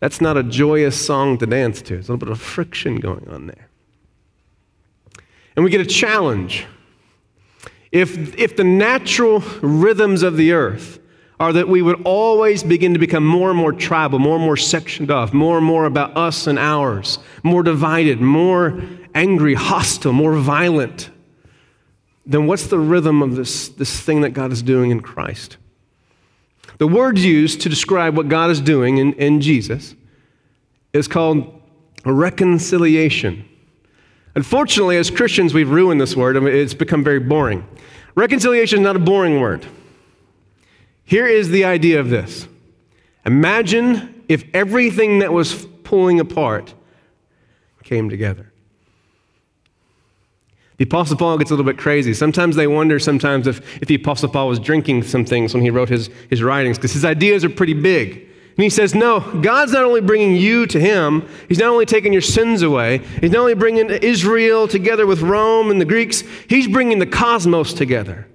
That's 0.01 0.21
not 0.21 0.37
a 0.37 0.43
joyous 0.43 1.07
song 1.07 1.39
to 1.39 1.47
dance 1.47 1.81
to. 1.83 1.95
There's 1.95 2.09
a 2.09 2.13
little 2.13 2.27
bit 2.27 2.33
of 2.33 2.41
friction 2.41 2.97
going 2.97 3.29
on 3.29 3.47
there. 3.47 3.69
And 5.57 5.65
we 5.65 5.71
get 5.71 5.81
a 5.81 5.87
challenge. 5.87 6.67
If, 7.91 8.39
if 8.39 8.57
the 8.57 8.65
natural 8.65 9.41
rhythms 9.63 10.23
of 10.23 10.37
the 10.37 10.53
earth 10.53 11.01
are 11.39 11.53
that 11.53 11.69
we 11.69 11.83
would 11.83 12.03
always 12.05 12.63
begin 12.63 12.93
to 12.93 12.99
become 12.99 13.25
more 13.25 13.51
and 13.51 13.59
more 13.59 13.73
tribal, 13.73 14.19
more 14.19 14.37
and 14.37 14.45
more 14.45 14.57
sectioned 14.57 15.11
off, 15.11 15.33
more 15.33 15.57
and 15.57 15.67
more 15.67 15.85
about 15.85 16.17
us 16.17 16.47
and 16.47 16.59
ours, 16.59 17.19
more 17.43 17.63
divided, 17.63 18.21
more 18.21 18.83
angry, 19.15 19.55
hostile, 19.55 20.13
more 20.13 20.37
violent, 20.37 21.11
then 22.25 22.47
what's 22.47 22.67
the 22.67 22.79
rhythm 22.79 23.23
of 23.23 23.37
this, 23.37 23.69
this 23.69 24.01
thing 24.01 24.23
that 24.23 24.31
God 24.31 24.51
is 24.51 24.63
doing 24.63 24.91
in 24.91 25.01
Christ? 25.01 25.59
The 26.79 26.87
word 26.87 27.19
used 27.19 27.61
to 27.63 27.69
describe 27.69 28.17
what 28.17 28.29
God 28.29 28.51
is 28.51 28.61
doing 28.61 28.99
in, 28.99 29.13
in 29.15 29.41
Jesus 29.41 29.95
is 30.93 31.07
called 31.07 31.63
reconciliation. 32.05 33.49
Unfortunately, 34.37 34.99
as 34.99 35.11
Christians, 35.11 35.55
we've 35.55 35.71
ruined 35.71 35.99
this 36.01 36.15
word. 36.15 36.37
Mean, 36.37 36.55
it's 36.55 36.75
become 36.75 37.03
very 37.03 37.19
boring. 37.19 37.67
Reconciliation 38.15 38.81
is 38.81 38.85
not 38.85 38.95
a 38.95 39.01
boring 39.01 39.41
word. 39.41 39.67
Here 41.05 41.27
is 41.27 41.49
the 41.49 41.65
idea 41.65 41.99
of 41.99 42.11
this 42.11 42.47
Imagine 43.25 44.25
if 44.29 44.45
everything 44.55 45.19
that 45.21 45.33
was 45.33 45.67
pulling 45.83 46.21
apart 46.21 46.75
came 47.83 48.11
together. 48.11 48.53
The 50.77 50.85
Apostle 50.85 51.17
Paul 51.17 51.39
gets 51.39 51.51
a 51.51 51.55
little 51.55 51.65
bit 51.65 51.79
crazy. 51.79 52.13
Sometimes 52.13 52.57
they 52.57 52.67
wonder 52.67 52.99
sometimes 52.99 53.47
if, 53.47 53.81
if 53.81 53.89
the 53.89 53.95
Apostle 53.95 54.29
Paul 54.29 54.49
was 54.49 54.59
drinking 54.59 55.05
some 55.05 55.25
things 55.25 55.55
when 55.55 55.63
he 55.63 55.71
wrote 55.71 55.89
his, 55.89 56.11
his 56.29 56.43
writings, 56.43 56.77
because 56.77 56.93
his 56.93 57.05
ideas 57.05 57.45
are 57.45 57.49
pretty 57.49 57.73
big. 57.73 58.29
And 58.57 58.63
he 58.65 58.71
says, 58.71 58.95
No, 58.95 59.21
God's 59.21 59.73
not 59.73 59.85
only 59.85 60.01
bringing 60.01 60.35
you 60.35 60.67
to 60.67 60.81
him, 60.81 61.29
he's 61.49 61.59
not 61.59 61.69
only 61.69 61.85
taking 61.85 62.13
your 62.13 62.23
sins 62.23 62.63
away, 62.63 62.99
he's 63.21 63.31
not 63.31 63.41
only 63.41 63.55
bringing 63.55 63.91
Israel 63.91 64.67
together 64.67 65.07
with 65.07 65.21
Rome 65.21 65.71
and 65.71 65.79
the 65.81 65.85
Greeks, 65.85 66.23
he's 66.49 66.67
bringing 66.67 66.99
the 66.99 67.07
cosmos 67.07 67.75
together. 67.75 68.27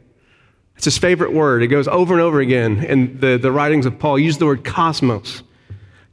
It's 0.76 0.86
his 0.86 0.98
favorite 0.98 1.34
word. 1.34 1.64
It 1.64 1.68
goes 1.68 1.88
over 1.88 2.14
and 2.14 2.22
over 2.22 2.40
again 2.40 2.84
in 2.84 3.20
the, 3.20 3.38
the 3.38 3.52
writings 3.52 3.86
of 3.86 3.98
Paul. 3.98 4.20
Use 4.20 4.38
the 4.38 4.46
word 4.46 4.64
cosmos. 4.64 5.42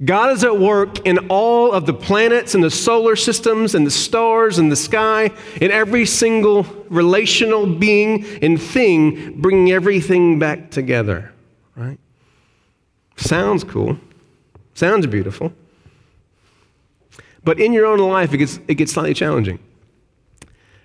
God 0.05 0.31
is 0.31 0.45
at 0.45 0.59
work 0.59 1.07
in 1.07 1.19
all 1.29 1.73
of 1.73 1.85
the 1.85 1.93
planets 1.93 2.55
and 2.55 2.63
the 2.63 2.71
solar 2.71 3.17
systems 3.17 3.75
and 3.75 3.87
the 3.87 3.91
stars 3.91 4.59
and 4.59 4.71
the 4.71 4.77
sky, 4.77 5.33
in 5.61 5.71
every 5.71 6.07
single 6.07 6.65
relational 6.89 7.67
being 7.67 8.25
and 8.41 8.63
thing, 8.63 9.41
bringing 9.41 9.73
everything 9.73 10.39
back 10.39 10.71
together. 10.71 11.33
Right? 11.75 11.99
Sounds 13.19 13.65
cool. 13.65 13.99
Sounds 14.75 15.07
beautiful. 15.07 15.53
But 17.45 17.59
in 17.59 17.73
your 17.73 17.85
own 17.85 17.99
life, 17.99 18.33
it 18.33 18.39
gets, 18.39 18.61
it 18.69 18.77
gets 18.77 18.93
slightly 18.93 19.15
challenging. 19.15 19.59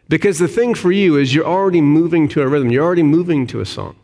Because 0.09 0.39
the 0.39 0.47
thing 0.47 0.73
for 0.73 0.91
you 0.91 1.17
is 1.17 1.33
you're 1.33 1.45
already 1.45 1.79
moving 1.79 2.27
to 2.29 2.41
a 2.41 2.47
rhythm, 2.47 2.71
you're 2.71 2.83
already 2.83 3.03
moving 3.03 3.45
to 3.47 3.61
a 3.61 3.65
song. 3.65 3.95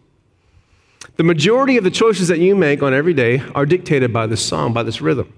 The 1.17 1.23
majority 1.23 1.77
of 1.77 1.83
the 1.83 1.91
choices 1.91 2.27
that 2.27 2.39
you 2.39 2.55
make 2.55 2.81
on 2.83 2.93
every 2.93 3.13
day 3.13 3.41
are 3.55 3.65
dictated 3.65 4.13
by 4.13 4.27
this 4.27 4.45
song, 4.45 4.73
by 4.73 4.83
this 4.83 5.01
rhythm. 5.01 5.33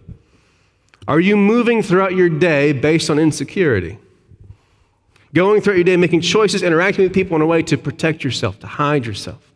Are 1.08 1.20
you 1.20 1.36
moving 1.36 1.82
throughout 1.82 2.14
your 2.14 2.30
day 2.30 2.74
based 2.74 3.10
on 3.10 3.18
insecurity? 3.18 3.98
Going 5.34 5.62
throughout 5.62 5.78
your 5.78 5.86
day 5.86 5.98
making 5.98 6.22
choices, 6.22 6.62
interacting 6.62 7.06
with 7.06 7.14
people 7.14 7.36
in 7.38 7.42
a 7.42 7.46
way 7.46 7.64
to 7.64 7.78
protect 7.78 8.24
yourself, 8.24 8.60
to 8.60 8.68
hide 8.68 9.06
yourself? 9.06 9.52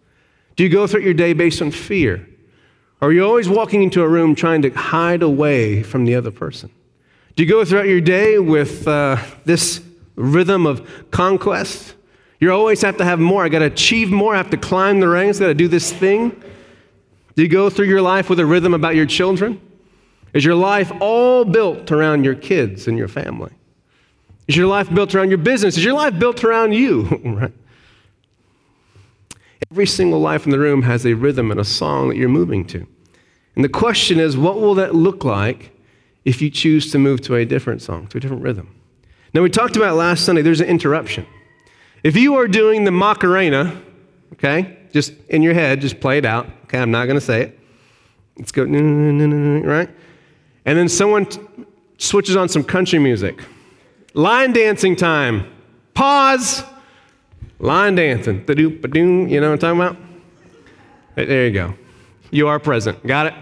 Do 0.55 0.63
you 0.63 0.69
go 0.69 0.87
throughout 0.87 1.03
your 1.03 1.13
day 1.13 1.33
based 1.33 1.61
on 1.61 1.71
fear? 1.71 2.27
Are 3.01 3.11
you 3.11 3.23
always 3.25 3.49
walking 3.49 3.83
into 3.83 4.01
a 4.01 4.07
room 4.07 4.35
trying 4.35 4.61
to 4.61 4.69
hide 4.69 5.21
away 5.21 5.83
from 5.83 6.05
the 6.05 6.15
other 6.15 6.31
person? 6.31 6.69
Do 7.35 7.43
you 7.43 7.49
go 7.49 7.65
throughout 7.65 7.87
your 7.87 8.01
day 8.01 8.39
with 8.39 8.87
uh, 8.87 9.17
this 9.43 9.81
rhythm 10.15 10.65
of 10.65 10.87
conquest? 11.11 11.95
You 12.39 12.51
always 12.53 12.81
have 12.81 12.97
to 12.97 13.05
have 13.05 13.19
more. 13.19 13.43
I 13.43 13.49
got 13.49 13.59
to 13.59 13.65
achieve 13.65 14.11
more. 14.11 14.33
I 14.33 14.37
have 14.37 14.49
to 14.51 14.57
climb 14.57 14.99
the 14.99 15.09
ranks. 15.09 15.37
I 15.37 15.41
got 15.41 15.47
to 15.47 15.53
do 15.53 15.67
this 15.67 15.91
thing. 15.91 16.29
Do 17.35 17.43
you 17.43 17.49
go 17.49 17.69
through 17.69 17.87
your 17.87 18.01
life 18.01 18.29
with 18.29 18.39
a 18.39 18.45
rhythm 18.45 18.73
about 18.73 18.95
your 18.95 19.05
children? 19.05 19.59
Is 20.33 20.45
your 20.45 20.55
life 20.55 20.91
all 21.01 21.43
built 21.43 21.91
around 21.91 22.23
your 22.23 22.35
kids 22.35 22.87
and 22.87 22.97
your 22.97 23.07
family? 23.07 23.51
Is 24.47 24.55
your 24.55 24.67
life 24.67 24.93
built 24.93 25.15
around 25.15 25.29
your 25.29 25.37
business? 25.37 25.77
Is 25.77 25.83
your 25.83 25.93
life 25.93 26.17
built 26.17 26.43
around 26.43 26.73
you? 26.73 27.03
right? 27.25 27.51
Every 29.71 29.87
single 29.87 30.19
life 30.19 30.45
in 30.45 30.51
the 30.51 30.59
room 30.59 30.83
has 30.83 31.05
a 31.05 31.13
rhythm 31.13 31.51
and 31.51 31.59
a 31.59 31.65
song 31.65 32.09
that 32.09 32.17
you're 32.17 32.29
moving 32.29 32.65
to. 32.67 32.85
And 33.55 33.63
the 33.63 33.69
question 33.69 34.19
is, 34.19 34.37
what 34.37 34.59
will 34.59 34.75
that 34.75 34.93
look 34.93 35.23
like 35.23 35.71
if 36.23 36.41
you 36.41 36.49
choose 36.49 36.91
to 36.91 36.99
move 36.99 37.21
to 37.21 37.35
a 37.35 37.45
different 37.45 37.81
song, 37.81 38.07
to 38.07 38.17
a 38.17 38.21
different 38.21 38.43
rhythm? 38.43 38.75
Now, 39.33 39.41
we 39.41 39.49
talked 39.49 39.75
about 39.75 39.95
last 39.95 40.25
Sunday, 40.25 40.41
there's 40.41 40.61
an 40.61 40.67
interruption. 40.67 41.25
If 42.03 42.15
you 42.15 42.35
are 42.35 42.47
doing 42.47 42.83
the 42.83 42.91
Macarena, 42.91 43.81
okay, 44.33 44.77
just 44.93 45.13
in 45.29 45.41
your 45.41 45.53
head, 45.53 45.81
just 45.81 45.99
play 45.99 46.17
it 46.17 46.25
out. 46.25 46.47
Okay, 46.65 46.79
I'm 46.79 46.91
not 46.91 47.05
going 47.05 47.19
to 47.19 47.25
say 47.25 47.41
it. 47.41 47.59
Let's 48.37 48.51
go, 48.51 48.63
right? 48.63 49.89
And 50.65 50.77
then 50.77 50.89
someone 50.89 51.27
switches 51.97 52.35
on 52.35 52.49
some 52.49 52.63
country 52.63 52.99
music. 52.99 53.41
Line 54.13 54.53
dancing 54.53 54.95
time. 54.95 55.51
Pause. 55.93 56.63
Line 57.59 57.95
dancing. 57.95 58.45
Da-doop, 58.45 58.81
ba-doom. 58.81 59.27
You 59.27 59.39
know 59.41 59.51
what 59.51 59.63
I'm 59.63 59.77
talking 59.77 59.81
about? 59.81 59.97
There 61.15 61.47
you 61.47 61.53
go. 61.53 61.73
You 62.31 62.47
are 62.47 62.59
present. 62.59 63.05
Got 63.05 63.27
it? 63.27 63.33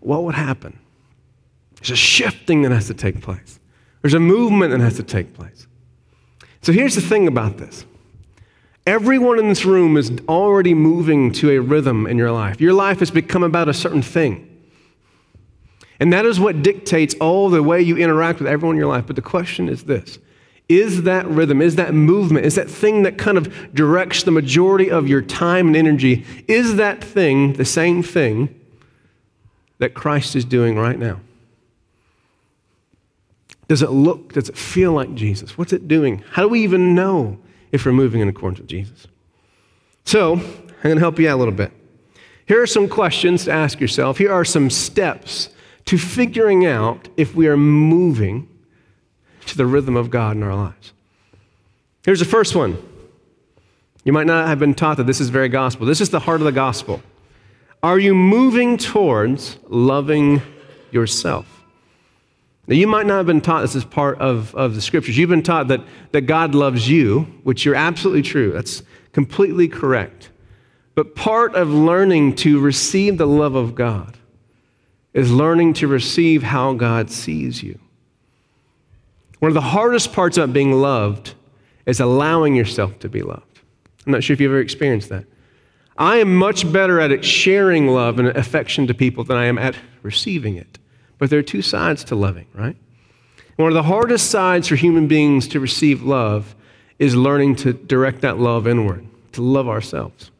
What 0.00 0.24
would 0.24 0.34
happen? 0.34 0.78
There's 1.76 1.90
a 1.90 1.96
shifting 1.96 2.62
that 2.62 2.72
has 2.72 2.86
to 2.86 2.94
take 2.94 3.20
place. 3.20 3.60
There's 4.02 4.14
a 4.14 4.20
movement 4.20 4.70
that 4.72 4.80
has 4.80 4.96
to 4.96 5.02
take 5.02 5.34
place. 5.34 5.66
So 6.62 6.72
here's 6.72 6.94
the 6.94 7.02
thing 7.02 7.28
about 7.28 7.58
this 7.58 7.84
everyone 8.86 9.38
in 9.38 9.48
this 9.48 9.64
room 9.64 9.96
is 9.96 10.12
already 10.28 10.74
moving 10.74 11.32
to 11.32 11.50
a 11.50 11.58
rhythm 11.58 12.06
in 12.06 12.18
your 12.18 12.30
life. 12.30 12.60
Your 12.60 12.72
life 12.72 13.00
has 13.00 13.10
become 13.10 13.42
about 13.42 13.68
a 13.68 13.74
certain 13.74 14.02
thing. 14.02 14.50
And 16.00 16.12
that 16.12 16.26
is 16.26 16.40
what 16.40 16.62
dictates 16.62 17.14
all 17.20 17.48
the 17.48 17.62
way 17.62 17.80
you 17.80 17.96
interact 17.96 18.40
with 18.40 18.48
everyone 18.48 18.76
in 18.76 18.80
your 18.80 18.88
life. 18.88 19.06
But 19.06 19.16
the 19.16 19.22
question 19.22 19.68
is 19.68 19.84
this 19.84 20.18
Is 20.68 21.02
that 21.02 21.26
rhythm, 21.26 21.60
is 21.60 21.76
that 21.76 21.92
movement, 21.92 22.46
is 22.46 22.54
that 22.54 22.70
thing 22.70 23.02
that 23.02 23.18
kind 23.18 23.36
of 23.36 23.74
directs 23.74 24.22
the 24.22 24.30
majority 24.30 24.90
of 24.90 25.06
your 25.06 25.20
time 25.20 25.66
and 25.66 25.76
energy, 25.76 26.24
is 26.48 26.76
that 26.76 27.04
thing 27.04 27.54
the 27.54 27.66
same 27.66 28.02
thing 28.02 28.58
that 29.78 29.92
Christ 29.92 30.34
is 30.34 30.44
doing 30.44 30.76
right 30.78 30.98
now? 30.98 31.20
Does 33.68 33.82
it 33.82 33.90
look, 33.90 34.32
does 34.32 34.48
it 34.48 34.56
feel 34.56 34.92
like 34.92 35.14
Jesus? 35.14 35.58
What's 35.58 35.72
it 35.72 35.88
doing? 35.88 36.24
How 36.30 36.42
do 36.42 36.48
we 36.48 36.62
even 36.62 36.94
know 36.94 37.38
if 37.72 37.84
we're 37.84 37.92
moving 37.92 38.20
in 38.20 38.28
accordance 38.28 38.60
with 38.60 38.68
Jesus? 38.68 39.06
So, 40.04 40.34
I'm 40.34 40.82
going 40.82 40.96
to 40.96 41.00
help 41.00 41.18
you 41.18 41.28
out 41.28 41.36
a 41.36 41.40
little 41.40 41.54
bit. 41.54 41.72
Here 42.46 42.60
are 42.60 42.66
some 42.66 42.88
questions 42.88 43.44
to 43.44 43.52
ask 43.52 43.80
yourself. 43.80 44.18
Here 44.18 44.32
are 44.32 44.44
some 44.44 44.68
steps 44.68 45.48
to 45.86 45.98
figuring 45.98 46.66
out 46.66 47.08
if 47.16 47.34
we 47.34 47.48
are 47.48 47.56
moving 47.56 48.48
to 49.46 49.56
the 49.56 49.66
rhythm 49.66 49.96
of 49.96 50.10
God 50.10 50.36
in 50.36 50.42
our 50.42 50.54
lives. 50.54 50.92
Here's 52.04 52.20
the 52.20 52.26
first 52.26 52.54
one. 52.54 52.76
You 54.04 54.12
might 54.12 54.26
not 54.26 54.48
have 54.48 54.58
been 54.58 54.74
taught 54.74 54.98
that 54.98 55.06
this 55.06 55.20
is 55.20 55.30
very 55.30 55.48
gospel. 55.48 55.86
This 55.86 56.00
is 56.00 56.10
the 56.10 56.20
heart 56.20 56.40
of 56.40 56.44
the 56.44 56.52
gospel. 56.52 57.02
Are 57.82 57.98
you 57.98 58.14
moving 58.14 58.76
towards 58.76 59.58
loving 59.68 60.42
yourself? 60.90 61.64
Now, 62.66 62.76
you 62.76 62.86
might 62.86 63.06
not 63.06 63.18
have 63.18 63.26
been 63.26 63.42
taught 63.42 63.62
this 63.62 63.76
as 63.76 63.84
part 63.84 64.18
of, 64.20 64.54
of 64.54 64.74
the 64.74 64.80
scriptures. 64.80 65.18
You've 65.18 65.30
been 65.30 65.42
taught 65.42 65.68
that, 65.68 65.80
that 66.12 66.22
God 66.22 66.54
loves 66.54 66.88
you, 66.88 67.20
which 67.42 67.64
you're 67.64 67.74
absolutely 67.74 68.22
true. 68.22 68.52
That's 68.52 68.82
completely 69.12 69.68
correct. 69.68 70.30
But 70.94 71.14
part 71.14 71.54
of 71.54 71.68
learning 71.68 72.36
to 72.36 72.60
receive 72.60 73.18
the 73.18 73.26
love 73.26 73.54
of 73.54 73.74
God 73.74 74.16
is 75.12 75.30
learning 75.30 75.74
to 75.74 75.88
receive 75.88 76.42
how 76.42 76.72
God 76.74 77.10
sees 77.10 77.62
you. 77.62 77.78
One 79.40 79.50
of 79.50 79.54
the 79.54 79.60
hardest 79.60 80.12
parts 80.12 80.36
about 80.36 80.52
being 80.52 80.72
loved 80.72 81.34
is 81.86 82.00
allowing 82.00 82.54
yourself 82.54 82.98
to 83.00 83.08
be 83.08 83.22
loved. 83.22 83.60
I'm 84.06 84.12
not 84.12 84.22
sure 84.22 84.34
if 84.34 84.40
you've 84.40 84.50
ever 84.50 84.60
experienced 84.60 85.08
that. 85.10 85.24
I 85.96 86.16
am 86.16 86.34
much 86.34 86.70
better 86.72 87.00
at 87.00 87.24
sharing 87.24 87.88
love 87.88 88.18
and 88.18 88.28
affection 88.28 88.86
to 88.88 88.94
people 88.94 89.24
than 89.24 89.36
I 89.36 89.44
am 89.44 89.58
at 89.58 89.76
receiving 90.02 90.56
it. 90.56 90.78
But 91.18 91.30
there 91.30 91.38
are 91.38 91.42
two 91.42 91.62
sides 91.62 92.04
to 92.04 92.16
loving, 92.16 92.46
right? 92.54 92.76
One 93.56 93.68
of 93.68 93.74
the 93.74 93.84
hardest 93.84 94.30
sides 94.30 94.68
for 94.68 94.74
human 94.76 95.06
beings 95.06 95.46
to 95.48 95.60
receive 95.60 96.02
love 96.02 96.56
is 96.98 97.14
learning 97.14 97.56
to 97.56 97.72
direct 97.72 98.22
that 98.22 98.38
love 98.38 98.66
inward, 98.66 99.06
to 99.32 99.42
love 99.42 99.68
ourselves. 99.68 100.30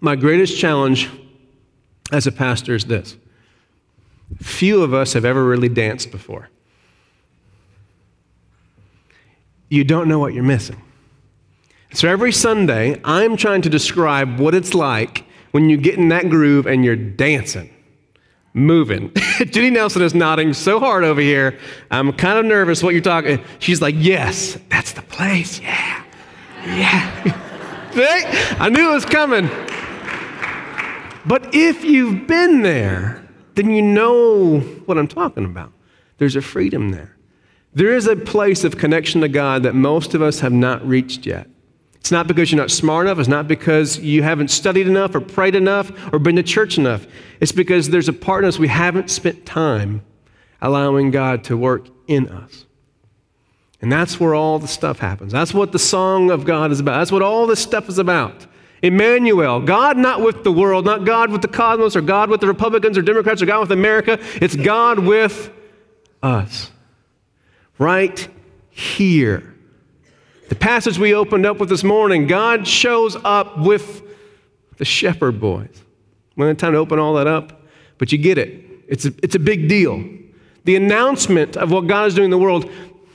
My 0.00 0.16
greatest 0.16 0.58
challenge 0.58 1.08
as 2.12 2.26
a 2.26 2.32
pastor 2.32 2.74
is 2.74 2.84
this 2.84 3.16
few 4.40 4.82
of 4.82 4.94
us 4.94 5.12
have 5.12 5.24
ever 5.24 5.44
really 5.44 5.68
danced 5.68 6.10
before. 6.10 6.48
You 9.68 9.84
don't 9.84 10.08
know 10.08 10.18
what 10.18 10.34
you're 10.34 10.44
missing. 10.44 10.80
So 11.92 12.08
every 12.08 12.32
Sunday, 12.32 13.00
I'm 13.04 13.36
trying 13.36 13.62
to 13.62 13.70
describe 13.70 14.38
what 14.38 14.54
it's 14.54 14.74
like 14.74 15.24
when 15.52 15.70
you 15.70 15.76
get 15.76 15.96
in 15.96 16.08
that 16.08 16.28
groove 16.28 16.66
and 16.66 16.84
you're 16.84 16.96
dancing, 16.96 17.72
moving. 18.52 19.12
Judy 19.38 19.70
Nelson 19.70 20.02
is 20.02 20.14
nodding 20.14 20.52
so 20.52 20.80
hard 20.80 21.04
over 21.04 21.20
here. 21.20 21.58
I'm 21.90 22.12
kind 22.12 22.38
of 22.38 22.44
nervous 22.44 22.82
what 22.82 22.94
you're 22.94 23.02
talking. 23.02 23.40
She's 23.60 23.80
like, 23.80 23.94
Yes, 23.96 24.58
that's 24.68 24.92
the 24.92 25.02
place. 25.02 25.60
Yeah. 25.60 26.04
Yeah. 26.66 27.40
I 28.58 28.68
knew 28.70 28.90
it 28.90 28.94
was 28.94 29.04
coming. 29.04 29.48
But 31.26 31.54
if 31.54 31.84
you've 31.84 32.26
been 32.26 32.62
there, 32.62 33.23
then 33.54 33.70
you 33.70 33.82
know 33.82 34.60
what 34.60 34.98
I'm 34.98 35.08
talking 35.08 35.44
about. 35.44 35.72
There's 36.18 36.36
a 36.36 36.42
freedom 36.42 36.90
there. 36.90 37.16
There 37.72 37.94
is 37.94 38.06
a 38.06 38.16
place 38.16 38.62
of 38.64 38.78
connection 38.78 39.20
to 39.22 39.28
God 39.28 39.64
that 39.64 39.74
most 39.74 40.14
of 40.14 40.22
us 40.22 40.40
have 40.40 40.52
not 40.52 40.86
reached 40.86 41.26
yet. 41.26 41.48
It's 41.94 42.12
not 42.12 42.26
because 42.26 42.52
you're 42.52 42.60
not 42.60 42.70
smart 42.70 43.06
enough. 43.06 43.18
It's 43.18 43.28
not 43.28 43.48
because 43.48 43.98
you 43.98 44.22
haven't 44.22 44.48
studied 44.48 44.86
enough 44.86 45.14
or 45.14 45.20
prayed 45.20 45.54
enough 45.54 45.90
or 46.12 46.18
been 46.18 46.36
to 46.36 46.42
church 46.42 46.76
enough. 46.76 47.06
It's 47.40 47.50
because 47.50 47.88
there's 47.88 48.08
a 48.08 48.12
part 48.12 48.44
of 48.44 48.48
us 48.48 48.58
we 48.58 48.68
haven't 48.68 49.10
spent 49.10 49.46
time 49.46 50.02
allowing 50.60 51.10
God 51.10 51.44
to 51.44 51.56
work 51.56 51.88
in 52.06 52.28
us. 52.28 52.66
And 53.80 53.90
that's 53.90 54.20
where 54.20 54.34
all 54.34 54.58
the 54.58 54.68
stuff 54.68 54.98
happens. 54.98 55.32
That's 55.32 55.52
what 55.52 55.72
the 55.72 55.78
song 55.78 56.30
of 56.30 56.44
God 56.44 56.70
is 56.72 56.80
about. 56.80 56.98
That's 56.98 57.12
what 57.12 57.22
all 57.22 57.46
this 57.46 57.60
stuff 57.60 57.88
is 57.88 57.98
about. 57.98 58.46
Emmanuel, 58.84 59.62
God 59.62 59.96
not 59.96 60.20
with 60.20 60.44
the 60.44 60.52
world, 60.52 60.84
not 60.84 61.06
God 61.06 61.30
with 61.30 61.40
the 61.40 61.48
cosmos, 61.48 61.96
or 61.96 62.02
God 62.02 62.28
with 62.28 62.42
the 62.42 62.46
Republicans 62.46 62.98
or 62.98 63.02
Democrats, 63.02 63.40
or 63.40 63.46
God 63.46 63.60
with 63.60 63.72
America. 63.72 64.18
It's 64.34 64.54
God 64.54 64.98
with 64.98 65.50
us. 66.22 66.70
Right 67.78 68.28
here. 68.68 69.54
The 70.50 70.54
passage 70.54 70.98
we 70.98 71.14
opened 71.14 71.46
up 71.46 71.58
with 71.58 71.70
this 71.70 71.82
morning, 71.82 72.26
God 72.26 72.68
shows 72.68 73.16
up 73.24 73.58
with 73.58 74.02
the 74.76 74.84
shepherd 74.84 75.40
boys. 75.40 75.82
We 76.36 76.42
don't 76.42 76.48
have 76.48 76.58
time 76.58 76.72
to 76.72 76.78
open 76.78 76.98
all 76.98 77.14
that 77.14 77.26
up, 77.26 77.62
but 77.96 78.12
you 78.12 78.18
get 78.18 78.36
it. 78.36 78.66
It's 78.86 79.06
a, 79.06 79.14
it's 79.22 79.34
a 79.34 79.38
big 79.38 79.66
deal. 79.66 80.04
The 80.64 80.76
announcement 80.76 81.56
of 81.56 81.70
what 81.70 81.86
God 81.86 82.08
is 82.08 82.14
doing 82.14 82.26
in 82.26 82.30
the 82.30 82.38
world, 82.38 82.70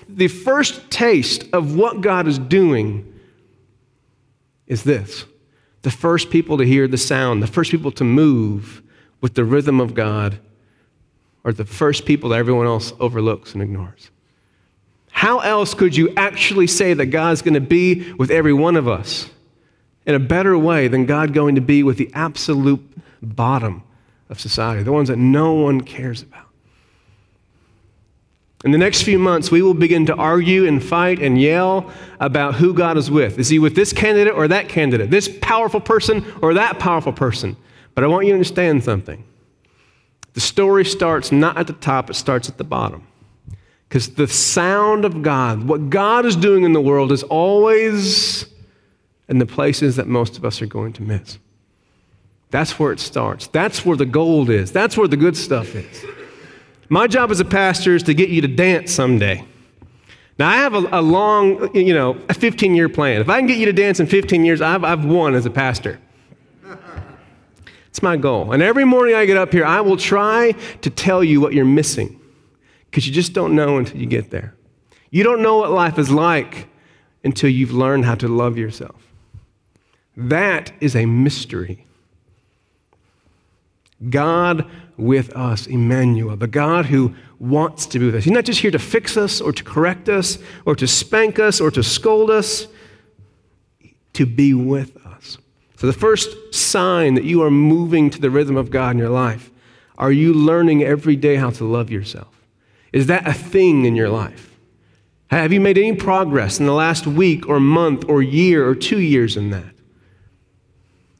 the 0.07 0.29
first 0.29 0.89
taste 0.89 1.45
of 1.53 1.75
what 1.75 2.01
God 2.01 2.27
is 2.27 2.39
doing 2.39 3.05
is 4.65 4.81
this 4.81 5.25
the 5.81 5.91
first 5.91 6.29
people 6.29 6.57
to 6.57 6.65
hear 6.65 6.87
the 6.87 6.97
sound, 6.97 7.41
the 7.41 7.47
first 7.47 7.71
people 7.71 7.91
to 7.93 8.03
move 8.03 8.81
with 9.21 9.35
the 9.35 9.43
rhythm 9.43 9.79
of 9.79 9.93
God, 9.93 10.39
are 11.45 11.53
the 11.53 11.65
first 11.65 12.05
people 12.05 12.29
that 12.29 12.37
everyone 12.37 12.65
else 12.65 12.93
overlooks 12.99 13.53
and 13.53 13.63
ignores. 13.63 14.11
How 15.11 15.39
else 15.39 15.73
could 15.73 15.95
you 15.95 16.13
actually 16.15 16.67
say 16.67 16.93
that 16.93 17.07
God's 17.07 17.41
going 17.41 17.53
to 17.53 17.61
be 17.61 18.13
with 18.13 18.29
every 18.31 18.53
one 18.53 18.75
of 18.75 18.87
us 18.87 19.29
in 20.05 20.15
a 20.15 20.19
better 20.19 20.57
way 20.57 20.87
than 20.87 21.05
God 21.05 21.33
going 21.33 21.55
to 21.55 21.61
be 21.61 21.83
with 21.83 21.97
the 21.97 22.11
absolute 22.13 22.85
bottom 23.21 23.83
of 24.29 24.39
society, 24.39 24.83
the 24.83 24.91
ones 24.91 25.09
that 25.09 25.17
no 25.17 25.53
one 25.53 25.81
cares 25.81 26.21
about? 26.21 26.48
In 28.65 28.71
the 28.71 28.77
next 28.77 29.03
few 29.03 29.17
months, 29.17 29.51
we 29.51 29.61
will 29.61 29.73
begin 29.73 30.05
to 30.07 30.15
argue 30.15 30.67
and 30.67 30.83
fight 30.83 31.21
and 31.21 31.39
yell 31.39 31.89
about 32.19 32.55
who 32.55 32.73
God 32.73 32.97
is 32.97 33.09
with. 33.09 33.39
Is 33.39 33.47
he 33.47 33.57
with 33.57 33.73
this 33.73 33.93
candidate 33.93 34.33
or 34.33 34.49
that 34.49 34.67
candidate? 34.67 35.09
This 35.09 35.29
powerful 35.41 35.79
person 35.79 36.25
or 36.41 36.53
that 36.55 36.77
powerful 36.77 37.13
person? 37.13 37.55
But 37.95 38.03
I 38.03 38.07
want 38.07 38.25
you 38.25 38.31
to 38.31 38.35
understand 38.35 38.83
something. 38.83 39.23
The 40.33 40.41
story 40.41 40.83
starts 40.83 41.31
not 41.31 41.57
at 41.57 41.67
the 41.67 41.73
top, 41.73 42.09
it 42.09 42.15
starts 42.15 42.49
at 42.49 42.57
the 42.57 42.65
bottom. 42.65 43.07
Because 43.87 44.09
the 44.09 44.27
sound 44.27 45.05
of 45.05 45.21
God, 45.21 45.67
what 45.67 45.89
God 45.89 46.25
is 46.25 46.35
doing 46.35 46.63
in 46.63 46.73
the 46.73 46.81
world, 46.81 47.11
is 47.13 47.23
always 47.23 48.45
in 49.29 49.39
the 49.39 49.45
places 49.45 49.95
that 49.95 50.07
most 50.07 50.37
of 50.37 50.43
us 50.43 50.61
are 50.61 50.67
going 50.67 50.93
to 50.93 51.01
miss. 51.01 51.39
That's 52.51 52.77
where 52.77 52.91
it 52.91 52.99
starts. 52.99 53.47
That's 53.47 53.85
where 53.85 53.95
the 53.95 54.05
gold 54.05 54.49
is. 54.49 54.71
That's 54.71 54.97
where 54.97 55.07
the 55.07 55.17
good 55.17 55.37
stuff 55.37 55.75
is. 55.75 56.05
My 56.89 57.05
job 57.05 57.29
as 57.29 57.39
a 57.39 57.45
pastor 57.45 57.95
is 57.95 58.03
to 58.03 58.13
get 58.13 58.29
you 58.29 58.41
to 58.41 58.47
dance 58.47 58.91
someday. 58.91 59.45
Now, 60.39 60.49
I 60.49 60.55
have 60.55 60.73
a, 60.73 60.87
a 60.91 61.01
long, 61.01 61.75
you 61.75 61.93
know, 61.93 62.17
a 62.29 62.33
15 62.33 62.73
year 62.73 62.89
plan. 62.89 63.21
If 63.21 63.29
I 63.29 63.37
can 63.39 63.47
get 63.47 63.57
you 63.57 63.65
to 63.65 63.73
dance 63.73 63.99
in 63.99 64.07
15 64.07 64.43
years, 64.43 64.61
I've, 64.61 64.83
I've 64.83 65.05
won 65.05 65.35
as 65.35 65.45
a 65.45 65.49
pastor. 65.51 65.99
It's 67.87 68.01
my 68.01 68.17
goal. 68.17 68.53
And 68.53 68.63
every 68.63 68.85
morning 68.85 69.15
I 69.15 69.25
get 69.25 69.35
up 69.37 69.51
here, 69.51 69.65
I 69.65 69.81
will 69.81 69.97
try 69.97 70.53
to 70.81 70.89
tell 70.89 71.23
you 71.23 71.41
what 71.41 71.53
you're 71.53 71.65
missing 71.65 72.19
because 72.85 73.07
you 73.07 73.13
just 73.13 73.33
don't 73.33 73.55
know 73.55 73.77
until 73.77 73.97
you 73.97 74.05
get 74.05 74.31
there. 74.31 74.55
You 75.11 75.23
don't 75.23 75.41
know 75.41 75.57
what 75.57 75.71
life 75.71 75.97
is 75.97 76.09
like 76.11 76.67
until 77.23 77.49
you've 77.49 77.71
learned 77.71 78.05
how 78.05 78.15
to 78.15 78.27
love 78.27 78.57
yourself. 78.57 79.11
That 80.15 80.71
is 80.79 80.95
a 80.95 81.05
mystery. 81.05 81.85
God 84.07 84.69
with 84.97 85.35
us, 85.35 85.67
Emmanuel, 85.67 86.35
the 86.37 86.47
God 86.47 86.85
who 86.85 87.13
wants 87.39 87.85
to 87.87 87.99
be 87.99 88.05
with 88.05 88.15
us. 88.15 88.23
He's 88.23 88.33
not 88.33 88.45
just 88.45 88.61
here 88.61 88.71
to 88.71 88.79
fix 88.79 89.17
us 89.17 89.41
or 89.41 89.51
to 89.51 89.63
correct 89.63 90.09
us 90.09 90.37
or 90.65 90.75
to 90.75 90.87
spank 90.87 91.39
us 91.39 91.59
or 91.59 91.71
to 91.71 91.83
scold 91.83 92.29
us, 92.29 92.67
to 94.13 94.25
be 94.25 94.53
with 94.53 94.95
us. 95.05 95.37
So, 95.77 95.87
the 95.87 95.93
first 95.93 96.53
sign 96.53 97.13
that 97.15 97.23
you 97.23 97.41
are 97.41 97.51
moving 97.51 98.09
to 98.09 98.19
the 98.19 98.29
rhythm 98.29 98.57
of 98.57 98.69
God 98.69 98.91
in 98.91 98.97
your 98.97 99.09
life, 99.09 99.49
are 99.97 100.11
you 100.11 100.33
learning 100.33 100.83
every 100.83 101.15
day 101.15 101.35
how 101.35 101.49
to 101.51 101.65
love 101.65 101.89
yourself? 101.89 102.35
Is 102.91 103.07
that 103.07 103.27
a 103.27 103.33
thing 103.33 103.85
in 103.85 103.95
your 103.95 104.09
life? 104.09 104.49
Have 105.29 105.53
you 105.53 105.61
made 105.61 105.77
any 105.77 105.95
progress 105.95 106.59
in 106.59 106.65
the 106.65 106.73
last 106.73 107.05
week 107.05 107.47
or 107.47 107.59
month 107.59 108.03
or 108.07 108.21
year 108.21 108.67
or 108.67 108.75
two 108.75 108.99
years 108.99 109.37
in 109.37 109.51
that? 109.51 109.75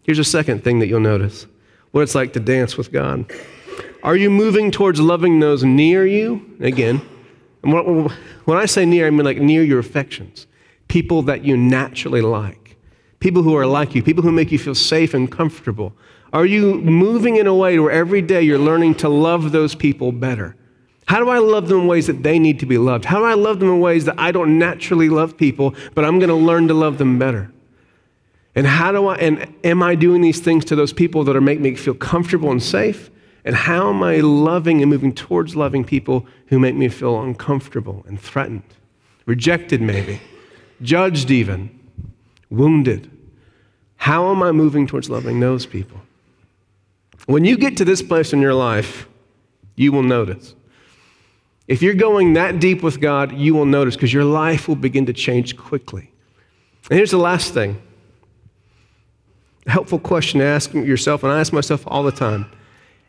Here's 0.03 0.19
a 0.19 0.23
second 0.23 0.63
thing 0.63 0.79
that 0.79 0.87
you'll 0.87 0.99
notice 0.99 1.45
what 1.91 2.01
it's 2.01 2.15
like 2.15 2.33
to 2.33 2.39
dance 2.39 2.77
with 2.77 2.91
God. 2.91 3.31
Are 4.03 4.15
you 4.15 4.29
moving 4.29 4.71
towards 4.71 4.99
loving 4.99 5.39
those 5.39 5.63
near 5.63 6.05
you? 6.05 6.55
Again, 6.59 7.01
when 7.61 8.57
I 8.57 8.65
say 8.65 8.85
near, 8.85 9.07
I 9.07 9.09
mean 9.09 9.25
like 9.25 9.37
near 9.37 9.63
your 9.63 9.79
affections. 9.79 10.47
People 10.87 11.21
that 11.23 11.43
you 11.43 11.57
naturally 11.57 12.21
like. 12.21 12.77
People 13.19 13.43
who 13.43 13.55
are 13.55 13.65
like 13.65 13.95
you. 13.95 14.01
People 14.01 14.23
who 14.23 14.31
make 14.31 14.51
you 14.51 14.57
feel 14.57 14.75
safe 14.75 15.13
and 15.13 15.31
comfortable. 15.31 15.93
Are 16.31 16.45
you 16.45 16.75
moving 16.75 17.35
in 17.35 17.47
a 17.47 17.55
way 17.55 17.77
where 17.79 17.91
every 17.91 18.21
day 18.21 18.41
you're 18.41 18.57
learning 18.57 18.95
to 18.95 19.09
love 19.09 19.51
those 19.51 19.75
people 19.75 20.11
better? 20.11 20.55
How 21.07 21.19
do 21.19 21.29
I 21.29 21.39
love 21.39 21.67
them 21.67 21.81
in 21.81 21.87
ways 21.87 22.05
that 22.07 22.21
they 22.21 22.37
need 22.37 22.59
to 22.59 22.67
be 22.67 22.77
loved? 22.77 23.03
How 23.03 23.17
do 23.17 23.25
I 23.25 23.33
love 23.33 23.59
them 23.59 23.69
in 23.69 23.79
ways 23.79 24.05
that 24.05 24.19
I 24.19 24.31
don't 24.31 24.59
naturally 24.59 25.09
love 25.09 25.35
people, 25.35 25.73
but 25.95 26.05
I'm 26.05 26.19
going 26.19 26.29
to 26.29 26.35
learn 26.35 26.67
to 26.67 26.73
love 26.75 26.99
them 26.99 27.17
better? 27.17 27.51
And 28.55 28.65
how 28.65 28.91
do 28.91 29.07
I, 29.07 29.15
and 29.15 29.53
am 29.63 29.83
I 29.83 29.95
doing 29.95 30.21
these 30.21 30.39
things 30.39 30.65
to 30.65 30.75
those 30.75 30.91
people 30.91 31.23
that 31.25 31.35
are 31.35 31.41
make 31.41 31.59
me 31.59 31.75
feel 31.75 31.93
comfortable 31.93 32.51
and 32.51 32.61
safe? 32.61 33.09
And 33.45 33.55
how 33.55 33.89
am 33.89 34.03
I 34.03 34.17
loving 34.17 34.81
and 34.81 34.89
moving 34.89 35.13
towards 35.13 35.55
loving 35.55 35.83
people 35.83 36.25
who 36.47 36.59
make 36.59 36.75
me 36.75 36.89
feel 36.89 37.21
uncomfortable 37.21 38.03
and 38.07 38.19
threatened, 38.19 38.63
rejected 39.25 39.81
maybe, 39.81 40.19
judged 40.81 41.31
even, 41.31 41.69
wounded? 42.49 43.09
How 43.97 44.31
am 44.31 44.43
I 44.43 44.51
moving 44.51 44.87
towards 44.87 45.09
loving 45.09 45.39
those 45.39 45.65
people? 45.65 46.01
When 47.25 47.45
you 47.45 47.57
get 47.57 47.77
to 47.77 47.85
this 47.85 48.01
place 48.01 48.33
in 48.33 48.41
your 48.41 48.53
life, 48.53 49.07
you 49.75 49.91
will 49.91 50.03
notice. 50.03 50.55
If 51.67 51.81
you're 51.81 51.93
going 51.93 52.33
that 52.33 52.59
deep 52.59 52.81
with 52.81 52.99
God, 52.99 53.37
you 53.37 53.53
will 53.53 53.65
notice 53.65 53.95
because 53.95 54.11
your 54.11 54.23
life 54.23 54.67
will 54.67 54.75
begin 54.75 55.05
to 55.05 55.13
change 55.13 55.55
quickly. 55.55 56.11
And 56.89 56.97
here's 56.97 57.11
the 57.11 57.17
last 57.17 57.53
thing 57.53 57.79
helpful 59.69 59.99
question 59.99 60.39
to 60.39 60.45
ask 60.45 60.73
yourself, 60.73 61.23
and 61.23 61.31
I 61.31 61.39
ask 61.39 61.53
myself 61.53 61.83
all 61.87 62.03
the 62.03 62.11
time 62.11 62.51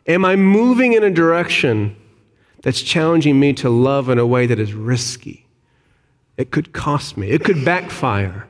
Am 0.07 0.25
I 0.25 0.35
moving 0.35 0.93
in 0.93 1.03
a 1.03 1.11
direction 1.11 1.95
that's 2.63 2.81
challenging 2.81 3.39
me 3.39 3.53
to 3.53 3.69
love 3.69 4.09
in 4.09 4.19
a 4.19 4.25
way 4.25 4.45
that 4.47 4.59
is 4.59 4.73
risky? 4.73 5.45
It 6.37 6.51
could 6.51 6.73
cost 6.73 7.17
me, 7.17 7.29
it 7.29 7.43
could 7.43 7.63
backfire. 7.63 8.47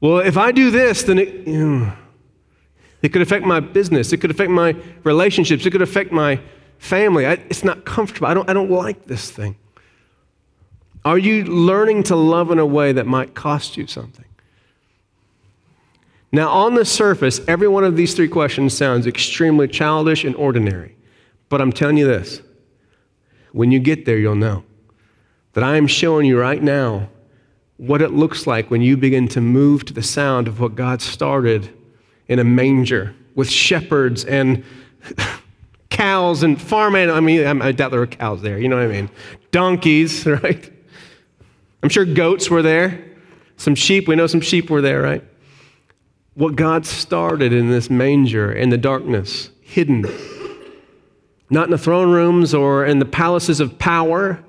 Well, 0.00 0.18
if 0.18 0.36
I 0.36 0.50
do 0.50 0.72
this, 0.72 1.04
then 1.04 1.18
it, 1.18 1.46
you 1.46 1.68
know, 1.68 1.92
it 3.02 3.10
could 3.10 3.22
affect 3.22 3.44
my 3.44 3.60
business, 3.60 4.12
it 4.12 4.18
could 4.18 4.30
affect 4.30 4.50
my 4.50 4.76
relationships, 5.04 5.64
it 5.64 5.70
could 5.70 5.82
affect 5.82 6.12
my 6.12 6.40
family. 6.78 7.26
I, 7.26 7.34
it's 7.48 7.62
not 7.62 7.84
comfortable. 7.84 8.26
I 8.26 8.34
don't, 8.34 8.50
I 8.50 8.52
don't 8.52 8.70
like 8.70 9.06
this 9.06 9.30
thing. 9.30 9.56
Are 11.04 11.18
you 11.18 11.44
learning 11.44 12.04
to 12.04 12.16
love 12.16 12.50
in 12.50 12.58
a 12.58 12.66
way 12.66 12.92
that 12.92 13.06
might 13.06 13.34
cost 13.34 13.76
you 13.76 13.86
something? 13.86 14.24
Now, 16.34 16.48
on 16.48 16.74
the 16.74 16.84
surface, 16.86 17.40
every 17.46 17.68
one 17.68 17.84
of 17.84 17.94
these 17.94 18.14
three 18.14 18.28
questions 18.28 18.74
sounds 18.74 19.06
extremely 19.06 19.68
childish 19.68 20.24
and 20.24 20.34
ordinary. 20.34 20.96
But 21.50 21.60
I'm 21.60 21.72
telling 21.72 21.98
you 21.98 22.06
this 22.06 22.40
when 23.52 23.70
you 23.70 23.78
get 23.78 24.06
there, 24.06 24.16
you'll 24.16 24.34
know 24.34 24.64
that 25.52 25.62
I 25.62 25.76
am 25.76 25.86
showing 25.86 26.26
you 26.26 26.40
right 26.40 26.62
now 26.62 27.10
what 27.76 28.00
it 28.00 28.12
looks 28.12 28.46
like 28.46 28.70
when 28.70 28.80
you 28.80 28.96
begin 28.96 29.28
to 29.28 29.40
move 29.40 29.84
to 29.84 29.92
the 29.92 30.02
sound 30.02 30.48
of 30.48 30.60
what 30.60 30.74
God 30.74 31.02
started 31.02 31.68
in 32.28 32.38
a 32.38 32.44
manger 32.44 33.14
with 33.34 33.50
shepherds 33.50 34.24
and 34.24 34.64
cows 35.90 36.42
and 36.42 36.60
farm 36.60 36.94
animals. 36.94 37.18
I 37.18 37.20
mean, 37.20 37.62
I 37.62 37.72
doubt 37.72 37.90
there 37.90 38.00
were 38.00 38.06
cows 38.06 38.40
there, 38.40 38.58
you 38.58 38.68
know 38.68 38.76
what 38.76 38.86
I 38.86 38.88
mean? 38.88 39.10
Donkeys, 39.50 40.24
right? 40.42 40.72
I'm 41.82 41.90
sure 41.90 42.06
goats 42.06 42.48
were 42.48 42.62
there. 42.62 43.04
Some 43.58 43.74
sheep, 43.74 44.08
we 44.08 44.16
know 44.16 44.26
some 44.26 44.40
sheep 44.40 44.70
were 44.70 44.80
there, 44.80 45.02
right? 45.02 45.22
What 46.34 46.56
God 46.56 46.86
started 46.86 47.52
in 47.52 47.70
this 47.70 47.90
manger, 47.90 48.50
in 48.52 48.70
the 48.70 48.78
darkness, 48.78 49.50
hidden, 49.60 50.06
not 51.50 51.66
in 51.66 51.70
the 51.70 51.78
throne 51.78 52.10
rooms 52.10 52.54
or 52.54 52.86
in 52.86 52.98
the 52.98 53.04
palaces 53.04 53.60
of 53.60 53.78
power, 53.78 54.42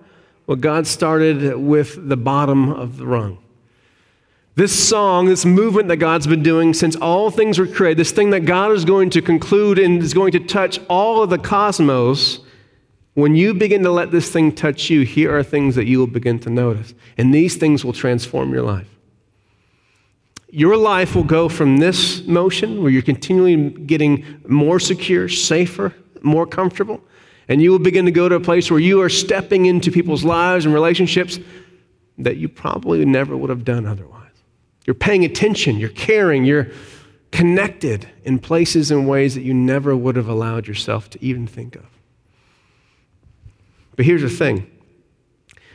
what 0.45 0.61
God 0.61 0.87
started 0.87 1.57
with 1.57 2.07
the 2.07 2.17
bottom 2.17 2.71
of 2.71 2.97
the 2.97 3.05
rung. 3.05 3.37
This 4.55 4.87
song, 4.87 5.25
this 5.25 5.45
movement 5.45 5.87
that 5.87 5.97
God's 5.97 6.27
been 6.27 6.43
doing 6.43 6.73
since 6.73 6.95
all 6.95 7.31
things 7.31 7.57
were 7.57 7.67
created, 7.67 7.97
this 7.97 8.11
thing 8.11 8.29
that 8.29 8.41
God 8.41 8.71
is 8.71 8.85
going 8.85 9.09
to 9.11 9.21
conclude 9.21 9.79
and 9.79 10.01
is 10.01 10.13
going 10.13 10.31
to 10.33 10.39
touch 10.39 10.79
all 10.87 11.23
of 11.23 11.29
the 11.29 11.39
cosmos, 11.39 12.39
when 13.15 13.35
you 13.35 13.53
begin 13.53 13.83
to 13.83 13.91
let 13.91 14.11
this 14.11 14.29
thing 14.31 14.53
touch 14.53 14.89
you, 14.89 15.01
here 15.01 15.35
are 15.35 15.43
things 15.43 15.75
that 15.75 15.85
you 15.85 15.99
will 15.99 16.07
begin 16.07 16.39
to 16.39 16.49
notice. 16.49 16.93
And 17.17 17.33
these 17.33 17.55
things 17.55 17.83
will 17.83 17.93
transform 17.93 18.53
your 18.53 18.63
life. 18.63 18.92
Your 20.55 20.77
life 20.77 21.15
will 21.15 21.23
go 21.23 21.49
from 21.49 21.77
this 21.77 22.23
motion 22.27 22.83
where 22.83 22.91
you're 22.91 23.01
continually 23.01 23.71
getting 23.71 24.39
more 24.47 24.79
secure, 24.79 25.27
safer, 25.27 25.95
more 26.21 26.45
comfortable, 26.45 27.01
and 27.47 27.59
you 27.59 27.71
will 27.71 27.79
begin 27.79 28.05
to 28.05 28.11
go 28.11 28.29
to 28.29 28.35
a 28.35 28.39
place 28.39 28.69
where 28.69 28.79
you 28.79 29.01
are 29.01 29.09
stepping 29.09 29.65
into 29.65 29.91
people's 29.91 30.23
lives 30.23 30.65
and 30.65 30.73
relationships 30.75 31.39
that 32.19 32.37
you 32.37 32.47
probably 32.47 33.03
never 33.03 33.35
would 33.35 33.49
have 33.49 33.65
done 33.65 33.87
otherwise. 33.87 34.29
You're 34.85 34.93
paying 34.93 35.25
attention, 35.25 35.79
you're 35.79 35.89
caring, 35.89 36.45
you're 36.45 36.67
connected 37.31 38.07
in 38.23 38.37
places 38.37 38.91
and 38.91 39.09
ways 39.09 39.33
that 39.33 39.41
you 39.41 39.55
never 39.55 39.97
would 39.97 40.15
have 40.15 40.27
allowed 40.27 40.67
yourself 40.67 41.09
to 41.09 41.25
even 41.25 41.47
think 41.47 41.75
of. 41.75 41.87
But 43.95 44.05
here's 44.05 44.21
the 44.21 44.29
thing 44.29 44.69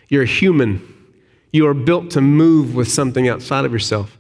you're 0.09 0.23
a 0.23 0.27
human, 0.27 1.11
you 1.53 1.67
are 1.67 1.75
built 1.75 2.13
to 2.13 2.21
move 2.21 2.77
with 2.77 2.89
something 2.89 3.29
outside 3.29 3.65
of 3.65 3.73
yourself. 3.73 4.18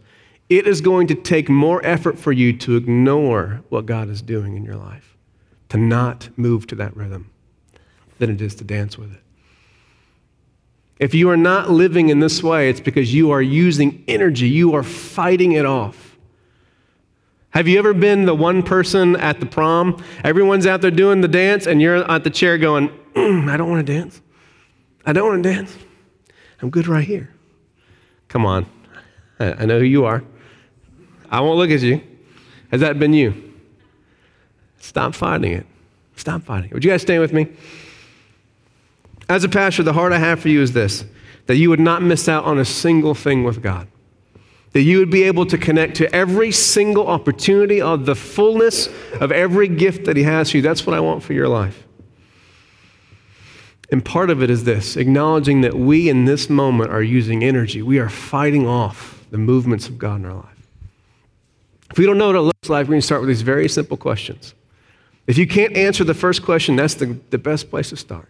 It 0.48 0.66
is 0.66 0.80
going 0.80 1.06
to 1.08 1.14
take 1.14 1.48
more 1.48 1.84
effort 1.84 2.18
for 2.18 2.32
you 2.32 2.56
to 2.58 2.76
ignore 2.76 3.62
what 3.68 3.86
God 3.86 4.08
is 4.08 4.22
doing 4.22 4.56
in 4.56 4.64
your 4.64 4.76
life, 4.76 5.16
to 5.68 5.76
not 5.76 6.30
move 6.36 6.66
to 6.68 6.74
that 6.76 6.96
rhythm, 6.96 7.30
than 8.18 8.30
it 8.30 8.40
is 8.40 8.54
to 8.56 8.64
dance 8.64 8.96
with 8.96 9.12
it. 9.12 9.20
If 10.98 11.14
you 11.14 11.30
are 11.30 11.36
not 11.36 11.70
living 11.70 12.08
in 12.08 12.20
this 12.20 12.42
way, 12.42 12.70
it's 12.70 12.80
because 12.80 13.14
you 13.14 13.30
are 13.30 13.42
using 13.42 14.02
energy, 14.08 14.48
you 14.48 14.74
are 14.74 14.82
fighting 14.82 15.52
it 15.52 15.66
off. 15.66 16.16
Have 17.50 17.68
you 17.68 17.78
ever 17.78 17.94
been 17.94 18.24
the 18.24 18.34
one 18.34 18.62
person 18.62 19.16
at 19.16 19.40
the 19.40 19.46
prom? 19.46 20.02
Everyone's 20.24 20.66
out 20.66 20.80
there 20.80 20.90
doing 20.90 21.20
the 21.20 21.28
dance, 21.28 21.66
and 21.66 21.80
you're 21.80 22.10
at 22.10 22.24
the 22.24 22.30
chair 22.30 22.58
going, 22.58 22.88
mm, 23.14 23.48
I 23.50 23.56
don't 23.56 23.70
want 23.70 23.86
to 23.86 23.92
dance. 23.92 24.20
I 25.06 25.12
don't 25.12 25.28
want 25.28 25.42
to 25.42 25.52
dance. 25.54 25.76
I'm 26.60 26.70
good 26.70 26.86
right 26.86 27.06
here. 27.06 27.30
Come 28.28 28.44
on. 28.44 28.66
I 29.38 29.66
know 29.66 29.78
who 29.78 29.84
you 29.84 30.04
are. 30.04 30.24
I 31.30 31.40
won't 31.40 31.58
look 31.58 31.70
at 31.70 31.80
you. 31.80 32.00
Has 32.70 32.80
that 32.80 32.98
been 32.98 33.12
you? 33.12 33.54
Stop 34.78 35.14
fighting 35.14 35.52
it. 35.52 35.66
Stop 36.16 36.42
fighting 36.42 36.70
it. 36.70 36.74
Would 36.74 36.84
you 36.84 36.90
guys 36.90 37.02
stand 37.02 37.20
with 37.20 37.32
me? 37.32 37.48
As 39.28 39.44
a 39.44 39.48
pastor, 39.48 39.82
the 39.82 39.92
heart 39.92 40.12
I 40.12 40.18
have 40.18 40.40
for 40.40 40.48
you 40.48 40.62
is 40.62 40.72
this 40.72 41.04
that 41.46 41.56
you 41.56 41.70
would 41.70 41.80
not 41.80 42.02
miss 42.02 42.28
out 42.28 42.44
on 42.44 42.58
a 42.58 42.64
single 42.64 43.14
thing 43.14 43.42
with 43.42 43.62
God. 43.62 43.88
That 44.72 44.82
you 44.82 44.98
would 44.98 45.10
be 45.10 45.22
able 45.22 45.46
to 45.46 45.56
connect 45.56 45.96
to 45.96 46.14
every 46.14 46.52
single 46.52 47.06
opportunity 47.06 47.80
of 47.80 48.04
the 48.04 48.14
fullness 48.14 48.88
of 49.18 49.32
every 49.32 49.66
gift 49.66 50.04
that 50.04 50.16
He 50.16 50.24
has 50.24 50.50
for 50.50 50.58
you. 50.58 50.62
That's 50.62 50.86
what 50.86 50.94
I 50.94 51.00
want 51.00 51.22
for 51.22 51.32
your 51.32 51.48
life. 51.48 51.86
And 53.90 54.04
part 54.04 54.28
of 54.28 54.42
it 54.42 54.50
is 54.50 54.64
this 54.64 54.96
acknowledging 54.96 55.62
that 55.62 55.74
we 55.74 56.10
in 56.10 56.26
this 56.26 56.50
moment 56.50 56.90
are 56.90 57.02
using 57.02 57.42
energy. 57.42 57.80
We 57.80 57.98
are 57.98 58.10
fighting 58.10 58.66
off 58.66 59.24
the 59.30 59.38
movements 59.38 59.88
of 59.88 59.98
God 59.98 60.16
in 60.16 60.26
our 60.26 60.34
life. 60.34 60.57
If 61.90 61.98
we 61.98 62.06
don't 62.06 62.18
know 62.18 62.26
what 62.26 62.36
it 62.36 62.40
looks 62.40 62.68
like, 62.68 62.86
we're 62.86 62.92
going 62.92 63.00
to 63.00 63.06
start 63.06 63.22
with 63.22 63.28
these 63.28 63.42
very 63.42 63.68
simple 63.68 63.96
questions. 63.96 64.54
If 65.26 65.36
you 65.38 65.46
can't 65.46 65.76
answer 65.76 66.04
the 66.04 66.14
first 66.14 66.42
question, 66.42 66.76
that's 66.76 66.94
the, 66.94 67.18
the 67.30 67.38
best 67.38 67.70
place 67.70 67.90
to 67.90 67.96
start. 67.96 68.28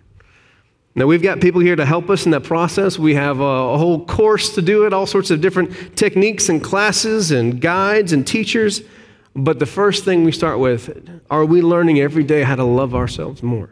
Now, 0.95 1.07
we've 1.07 1.23
got 1.23 1.41
people 1.41 1.61
here 1.61 1.77
to 1.77 1.87
help 1.87 2.11
us 2.11 2.25
in 2.25 2.33
that 2.33 2.43
process. 2.43 2.99
We 2.99 3.15
have 3.15 3.39
a, 3.39 3.45
a, 3.45 3.79
whole 3.79 4.05
course 4.05 4.55
to 4.57 4.63
do 4.63 4.85
it, 4.85 4.93
all 4.93 5.07
sorts 5.07 5.31
of 5.31 5.41
different 5.41 5.97
techniques 5.97 6.49
and 6.49 6.63
classes 6.63 7.31
and 7.31 7.61
guides 7.61 8.13
and 8.13 8.27
teachers. 8.27 8.83
But 9.37 9.61
the 9.61 9.67
first 9.67 10.05
thing 10.05 10.25
we 10.25 10.33
start 10.33 10.59
with 10.59 11.23
are 11.31 11.45
we 11.45 11.63
learning 11.63 12.01
every 12.01 12.25
day 12.25 12.43
how 12.43 12.57
to 12.57 12.65
love 12.65 12.97
ourselves 12.97 13.45
more? 13.45 13.71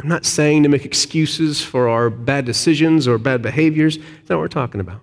I'm 0.00 0.08
not 0.08 0.24
saying 0.24 0.64
to 0.64 0.68
make 0.68 0.84
excuses 0.84 1.62
for 1.62 1.88
our 1.88 2.10
bad 2.10 2.44
decisions 2.44 3.06
or 3.06 3.18
bad 3.18 3.42
behaviors. 3.42 3.98
That's 3.98 4.30
not 4.30 4.36
what 4.36 4.42
we're 4.42 4.48
talking 4.48 4.80
about. 4.80 5.00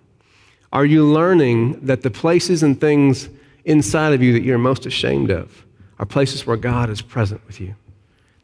Are 0.74 0.86
you 0.86 1.06
learning 1.06 1.86
that 1.86 2.02
the 2.02 2.12
places 2.12 2.64
and 2.64 2.80
things 2.80 3.30
inside 3.64 4.14
of 4.14 4.22
you 4.22 4.34
that 4.34 4.44
you're 4.44 4.58
most 4.58 4.86
ashamed 4.86 5.32
of 5.32 5.66
are 6.00 6.06
places 6.06 6.46
where 6.46 6.58
God 6.58 6.90
is 6.90 7.02
present 7.02 7.46
with 7.48 7.62
you? 7.62 7.76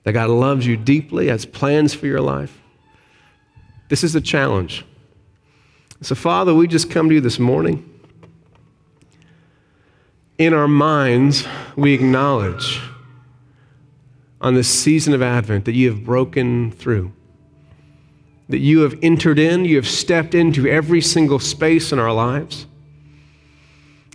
that 0.03 0.13
God 0.13 0.29
loves 0.29 0.65
you 0.65 0.77
deeply, 0.77 1.27
has 1.27 1.45
plans 1.45 1.93
for 1.93 2.07
your 2.07 2.21
life. 2.21 2.59
This 3.89 4.03
is 4.03 4.15
a 4.15 4.21
challenge. 4.21 4.85
So, 6.01 6.15
Father, 6.15 6.53
we 6.53 6.67
just 6.67 6.89
come 6.89 7.09
to 7.09 7.15
you 7.15 7.21
this 7.21 7.37
morning. 7.37 7.87
In 10.37 10.53
our 10.53 10.67
minds, 10.67 11.45
we 11.75 11.93
acknowledge 11.93 12.81
on 14.39 14.55
this 14.55 14.67
season 14.67 15.13
of 15.13 15.21
Advent 15.21 15.65
that 15.65 15.73
you 15.73 15.91
have 15.91 16.03
broken 16.03 16.71
through, 16.71 17.13
that 18.51 18.59
you 18.59 18.81
have 18.81 18.97
entered 19.01 19.39
in, 19.39 19.65
you 19.65 19.75
have 19.77 19.87
stepped 19.87 20.35
into 20.35 20.67
every 20.67 21.01
single 21.01 21.39
space 21.39 21.91
in 21.91 21.99
our 21.99 22.13
lives. 22.13 22.67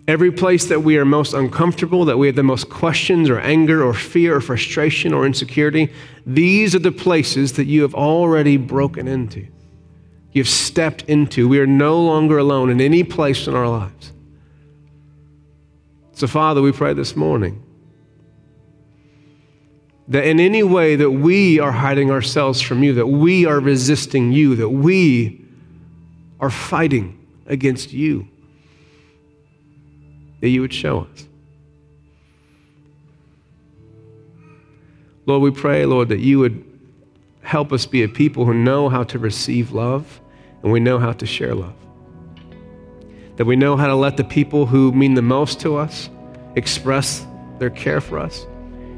Every 0.08 0.30
place 0.30 0.66
that 0.66 0.82
we 0.82 0.98
are 0.98 1.04
most 1.04 1.34
uncomfortable, 1.34 2.04
that 2.04 2.16
we 2.16 2.28
have 2.28 2.36
the 2.36 2.44
most 2.44 2.70
questions 2.70 3.28
or 3.28 3.40
anger 3.40 3.82
or 3.82 3.92
fear 3.92 4.36
or 4.36 4.40
frustration 4.40 5.12
or 5.12 5.26
insecurity, 5.26 5.92
these 6.24 6.76
are 6.76 6.80
the 6.80 6.92
places 6.92 7.54
that 7.54 7.64
you 7.64 7.82
have 7.82 7.94
already 7.94 8.56
broken 8.56 9.08
into. 9.08 9.48
You've 10.30 10.48
stepped 10.48 11.02
into. 11.04 11.48
We 11.48 11.58
are 11.58 11.66
no 11.66 12.00
longer 12.00 12.38
alone 12.38 12.70
in 12.70 12.80
any 12.80 13.02
place 13.02 13.48
in 13.48 13.54
our 13.56 13.68
lives. 13.68 14.12
So, 16.12 16.26
Father, 16.26 16.62
we 16.62 16.72
pray 16.72 16.94
this 16.94 17.16
morning 17.16 17.65
that 20.08 20.24
in 20.24 20.38
any 20.38 20.62
way 20.62 20.96
that 20.96 21.10
we 21.10 21.58
are 21.58 21.72
hiding 21.72 22.10
ourselves 22.10 22.60
from 22.60 22.82
you, 22.82 22.94
that 22.94 23.06
we 23.06 23.44
are 23.44 23.58
resisting 23.58 24.32
you, 24.32 24.54
that 24.56 24.68
we 24.68 25.44
are 26.40 26.50
fighting 26.50 27.18
against 27.46 27.92
you 27.92 28.28
that 30.40 30.48
you 30.48 30.60
would 30.60 30.72
show 30.72 31.00
us. 31.12 31.26
Lord, 35.26 35.42
we 35.42 35.50
pray, 35.50 35.84
Lord, 35.86 36.08
that 36.10 36.20
you 36.20 36.38
would 36.38 36.64
help 37.42 37.72
us 37.72 37.86
be 37.86 38.02
a 38.02 38.08
people 38.08 38.44
who 38.44 38.54
know 38.54 38.88
how 38.88 39.02
to 39.04 39.18
receive 39.18 39.72
love 39.72 40.20
and 40.62 40.70
we 40.70 40.78
know 40.78 40.98
how 40.98 41.12
to 41.12 41.26
share 41.26 41.54
love. 41.54 41.74
That 43.36 43.44
we 43.44 43.56
know 43.56 43.76
how 43.76 43.88
to 43.88 43.94
let 43.94 44.16
the 44.16 44.24
people 44.24 44.66
who 44.66 44.92
mean 44.92 45.14
the 45.14 45.22
most 45.22 45.60
to 45.60 45.76
us 45.76 46.08
express 46.54 47.26
their 47.58 47.70
care 47.70 48.00
for 48.00 48.18
us. 48.18 48.46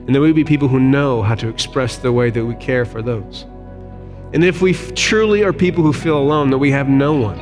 And 0.09 0.15
that 0.17 0.23
we 0.23 0.33
be 0.33 0.43
people 0.43 0.69
who 0.69 0.81
know 0.81 1.21
how 1.21 1.35
to 1.35 1.49
express 1.49 1.99
the 1.99 2.11
way 2.11 2.31
that 2.31 2.43
we 2.43 2.55
care 2.55 2.87
for 2.87 3.03
those. 3.03 3.45
And 4.33 4.43
if 4.43 4.63
we 4.63 4.73
truly 4.73 5.45
are 5.45 5.53
people 5.53 5.85
who 5.85 5.93
feel 5.93 6.17
alone, 6.17 6.49
that 6.49 6.57
we 6.57 6.71
have 6.71 6.89
no 6.89 7.13
one, 7.13 7.37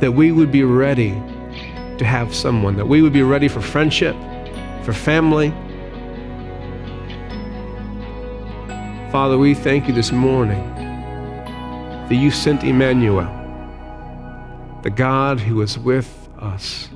that 0.00 0.10
we 0.10 0.32
would 0.32 0.50
be 0.50 0.64
ready 0.64 1.10
to 1.98 2.04
have 2.04 2.34
someone, 2.34 2.76
that 2.76 2.88
we 2.88 3.02
would 3.02 3.12
be 3.12 3.22
ready 3.22 3.46
for 3.46 3.60
friendship, 3.60 4.16
for 4.82 4.92
family. 4.92 5.50
Father, 9.12 9.38
we 9.38 9.54
thank 9.54 9.86
you 9.86 9.94
this 9.94 10.10
morning 10.10 10.66
that 12.08 12.16
you 12.16 12.32
sent 12.32 12.64
Emmanuel, 12.64 13.30
the 14.82 14.90
God 14.90 15.38
who 15.38 15.62
is 15.62 15.78
with 15.78 16.28
us. 16.40 16.88